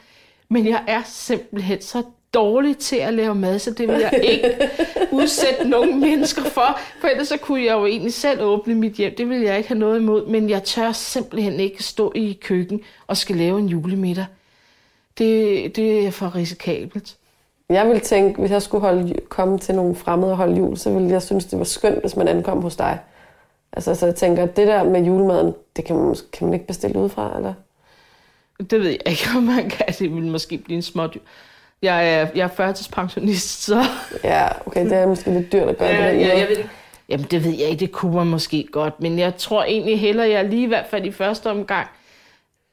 [0.49, 4.69] Men jeg er simpelthen så dårlig til at lave mad, så det vil jeg ikke
[5.11, 6.79] udsætte nogen mennesker for.
[7.01, 9.15] For ellers så kunne jeg jo egentlig selv åbne mit hjem.
[9.15, 10.25] Det vil jeg ikke have noget imod.
[10.27, 14.25] Men jeg tør simpelthen ikke stå i køkken og skal lave en julemiddag.
[15.17, 17.15] Det, det er for risikabelt.
[17.69, 20.89] Jeg ville tænke, hvis jeg skulle holde, komme til nogle fremmede og holde jul, så
[20.89, 22.99] ville jeg synes, det var skønt, hvis man ankom hos dig.
[23.73, 26.67] Altså, så jeg tænker, at det der med julemaden, det kan man, kan man ikke
[26.67, 27.53] bestille udefra, eller?
[28.59, 29.85] Det ved jeg ikke, om man kan.
[29.99, 31.19] Det vil måske blive en smådyr.
[31.83, 33.83] Jeg er, jeg er førtidspensionist, så...
[34.23, 36.19] Ja, okay, det er måske lidt dyrt at gøre Ja, det.
[36.19, 36.69] ja, jeg ved det.
[37.09, 37.79] Jamen, det ved jeg ikke.
[37.79, 39.01] Det kunne man måske godt.
[39.01, 41.87] Men jeg tror egentlig hellere, jeg lige i hvert fald i første omgang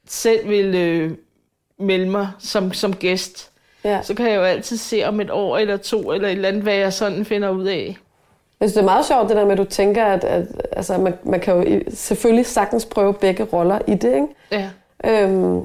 [0.08, 1.10] selv vil øh,
[1.78, 3.50] melde mig som, som gæst.
[3.84, 4.02] Ja.
[4.02, 6.62] Så kan jeg jo altid se om et år eller to, eller et eller andet,
[6.62, 7.96] hvad jeg sådan finder ud af.
[8.60, 10.98] Jeg synes, det er meget sjovt, det der med, at du tænker, at, at altså,
[10.98, 14.26] man, man kan jo selvfølgelig sagtens prøve begge roller i det, ikke?
[14.52, 14.70] Ja.
[15.04, 15.56] Øhm,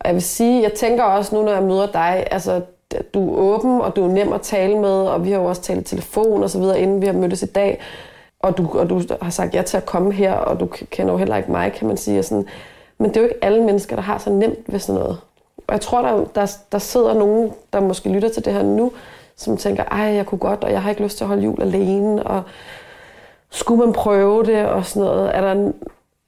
[0.00, 2.60] og jeg vil sige, jeg tænker også nu, når jeg møder dig, altså,
[3.14, 5.62] du er åben, og du er nem at tale med, og vi har jo også
[5.62, 7.80] talt i telefon og så videre, inden vi har mødtes i dag.
[8.40, 11.18] Og du, og du har sagt ja til at komme her, og du kender jo
[11.18, 12.18] heller ikke mig, kan man sige.
[12.18, 12.46] Og sådan.
[12.98, 15.18] Men det er jo ikke alle mennesker, der har så nemt ved sådan noget.
[15.66, 18.92] Og jeg tror, der, der, der sidder nogen, der måske lytter til det her nu,
[19.36, 21.62] som tænker, ej, jeg kunne godt, og jeg har ikke lyst til at holde jul
[21.62, 22.42] alene, og
[23.50, 25.36] skulle man prøve det, og sådan noget.
[25.36, 25.72] Er der,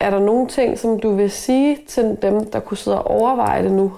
[0.00, 3.62] er der nogle ting, som du vil sige til dem, der kunne sidde og overveje
[3.62, 3.92] det nu,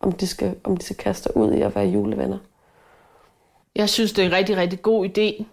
[0.00, 2.38] om de skal, om de skal kaste sig ud i at være julevenner?
[3.76, 5.44] Jeg synes, det er en rigtig, rigtig god idé.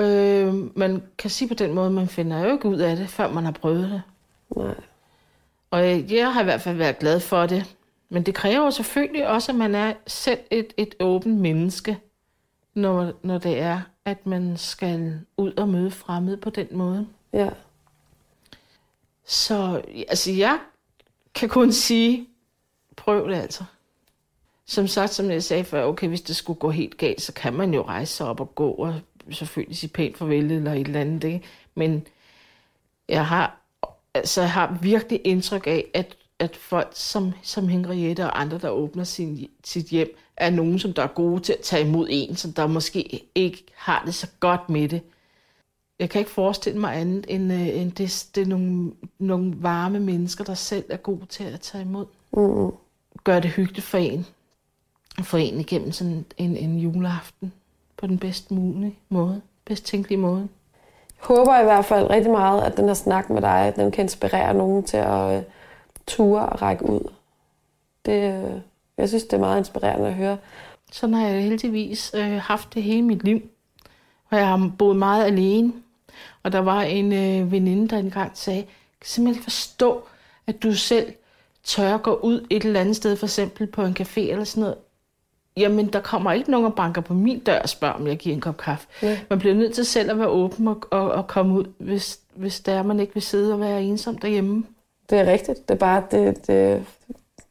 [0.00, 3.32] Øh, man kan sige på den måde, man finder jo ikke ud af det, før
[3.32, 4.02] man har prøvet det.
[4.56, 4.74] Nej.
[5.70, 7.76] Og jeg, har i hvert fald været glad for det.
[8.08, 11.98] Men det kræver jo selvfølgelig også, at man er selv et, et åbent menneske,
[12.74, 17.06] når, når det er, at man skal ud og møde fremmede på den måde.
[17.32, 17.48] Ja.
[19.26, 20.58] Så altså, jeg
[21.34, 22.27] kan kun sige,
[22.98, 23.64] prøv det altså.
[24.66, 27.54] Som sagt, som jeg sagde før, okay, hvis det skulle gå helt galt, så kan
[27.54, 28.94] man jo rejse sig op og gå, og
[29.30, 31.24] selvfølgelig sige pænt farvel eller et eller andet.
[31.24, 31.42] Ikke?
[31.74, 32.06] Men
[33.08, 33.60] jeg har,
[34.14, 38.70] altså, jeg har virkelig indtryk af, at, at folk som, som Henriette og andre, der
[38.70, 42.36] åbner sin, sit hjem, er nogen, som der er gode til at tage imod en,
[42.36, 45.00] som der måske ikke har det så godt med det.
[45.98, 50.00] Jeg kan ikke forestille mig andet, end, øh, end det, det er nogle, nogle varme
[50.00, 52.06] mennesker, der selv er gode til at tage imod.
[52.32, 52.72] Mm.
[53.28, 54.26] Gør det hyggeligt for en.
[55.22, 57.52] For en igennem sådan en, en juleaften
[57.96, 59.40] på den bedst mulige måde.
[59.64, 60.48] Bedst tænkelige måde.
[61.18, 64.04] Jeg håber i hvert fald rigtig meget, at den her snak med dig, den kan
[64.04, 65.44] inspirere nogen til at uh,
[66.06, 67.12] ture og række ud.
[68.06, 68.60] Det, uh,
[68.98, 70.38] jeg synes, det er meget inspirerende at høre.
[70.92, 73.40] Sådan har jeg heldigvis øh, haft det hele mit liv.
[74.30, 75.72] Og jeg har boet meget alene.
[76.42, 78.66] Og der var en øh, veninde, der engang sagde, jeg
[79.00, 80.02] kan simpelthen ikke forstå,
[80.46, 81.12] at du selv
[81.68, 84.76] tør gå ud et eller andet sted, for eksempel på en café eller sådan noget.
[85.56, 88.34] Jamen, der kommer ikke nogen og banker på min dør og spørger, om jeg giver
[88.34, 88.88] en kop kaffe.
[89.02, 89.18] Ja.
[89.30, 92.60] Man bliver nødt til selv at være åben og, og, og komme ud, hvis, hvis
[92.60, 94.64] der man ikke vil sidde og være ensom derhjemme.
[95.10, 95.68] Det er rigtigt.
[95.68, 96.84] Det er bare, det, det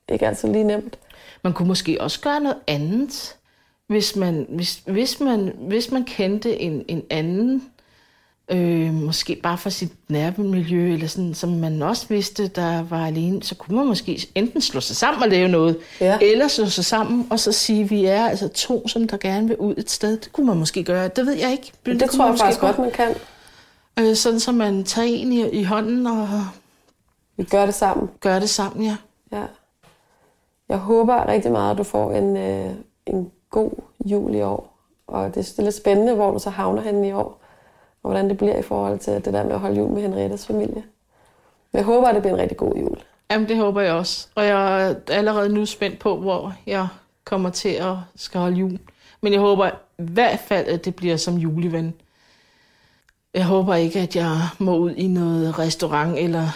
[0.08, 1.00] er ikke altid lige nemt.
[1.44, 3.36] Man kunne måske også gøre noget andet,
[3.88, 7.64] hvis man, hvis, hvis man, hvis man kendte en, en anden,
[8.52, 13.44] øh, måske bare fra sit nærmiljø, eller sådan, som man også vidste, der var alene,
[13.44, 16.18] så kunne man måske enten slå sig sammen og lave noget, Ja.
[16.22, 19.48] eller slå sig sammen og så sige, at vi er altså to, som der gerne
[19.48, 20.18] vil ud et sted.
[20.18, 21.08] Det kunne man måske gøre.
[21.08, 21.72] Det ved jeg ikke.
[21.86, 23.16] Det, det kunne tror jeg faktisk godt, man kan.
[24.00, 26.28] Øh, sådan, så man tager en i, i hånden og
[27.38, 28.10] Vi gør det sammen.
[28.20, 28.96] gør det sammen, ja.
[29.32, 29.44] Ja.
[30.70, 32.70] Jeg håber rigtig meget, at du får en, øh,
[33.06, 33.72] en god
[34.06, 34.78] jul i år.
[35.08, 37.42] Og det, det er lidt spændende, hvor du så havner henne i år.
[38.08, 40.48] Og hvordan det bliver i forhold til det der med at holde jul med Henriettes
[40.48, 40.84] familie.
[41.72, 42.98] Men jeg håber, at det bliver en rigtig god jul.
[43.32, 44.28] Jamen, det håber jeg også.
[44.36, 46.88] Og jeg er allerede nu spændt på, hvor jeg
[47.24, 48.80] kommer til at skal holde jul.
[49.22, 51.94] Men jeg håber i hvert fald, at det bliver som juleven.
[53.34, 56.48] Jeg håber ikke, at jeg må ud i noget restaurant eller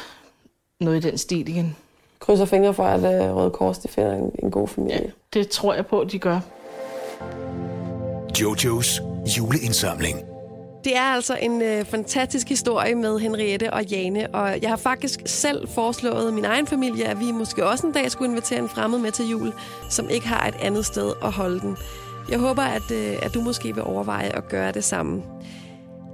[0.79, 1.75] noget i den stil igen.
[2.19, 5.11] Krydser fingre for, at øh, Røde Kors de finder en, en god familie.
[5.33, 6.39] Det tror jeg på, at de gør.
[8.41, 9.01] Jojos
[9.37, 10.30] juleindsamling.
[10.83, 15.19] Det er altså en øh, fantastisk historie med Henriette og Jane, og jeg har faktisk
[15.25, 18.99] selv foreslået min egen familie, at vi måske også en dag skulle invitere en fremmed
[18.99, 19.53] med til jul,
[19.89, 21.77] som ikke har et andet sted at holde den.
[22.29, 25.23] Jeg håber, at, øh, at du måske vil overveje at gøre det samme.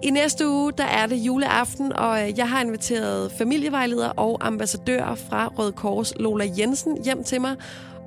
[0.04, 5.16] I næste uge, der er det juleaften, og øh, jeg har inviteret familievejleder og ambassadør
[5.30, 7.56] fra Røde Kors, Lola Jensen, hjem til mig.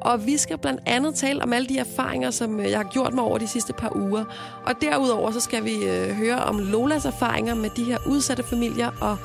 [0.00, 3.14] Og vi skal blandt andet tale om alle de erfaringer, som øh, jeg har gjort
[3.14, 4.24] mig over de sidste par uger.
[4.66, 8.90] Og derudover så skal vi øh, høre om Lolas erfaringer med de her udsatte familier,
[9.00, 9.16] og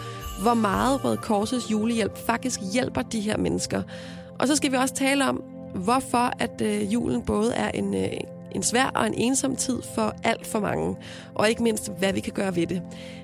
[0.42, 3.82] hvor meget Røde Korsets julehjælp faktisk hjælper de her mennesker.
[4.40, 5.44] Og så skal vi også tale om,
[5.76, 8.10] hvorfor at øh, julen både er en, øh,
[8.52, 10.96] en svær og en ensom tid for alt for mange.
[11.36, 12.82] Og ikke mindst, hvad vi kan gøre ved det.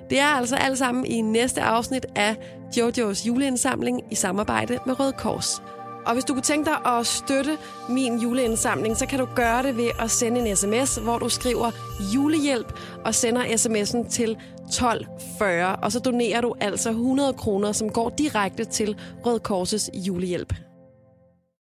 [0.10, 2.36] Det er altså alt sammen i næste afsnit af
[2.78, 5.62] Jojos juleindsamling i samarbejde med Røde Kors.
[6.06, 7.58] Og hvis du kunne tænke dig at støtte
[7.90, 11.72] min juleindsamling, så kan du gøre det ved at sende en sms, hvor du skriver
[12.16, 12.74] julehjælp
[13.06, 15.76] og sender sms'en til 1240.
[15.76, 20.54] Og så donerer du altså 100 kroner, som går direkte til Røde Korsets julehjælp.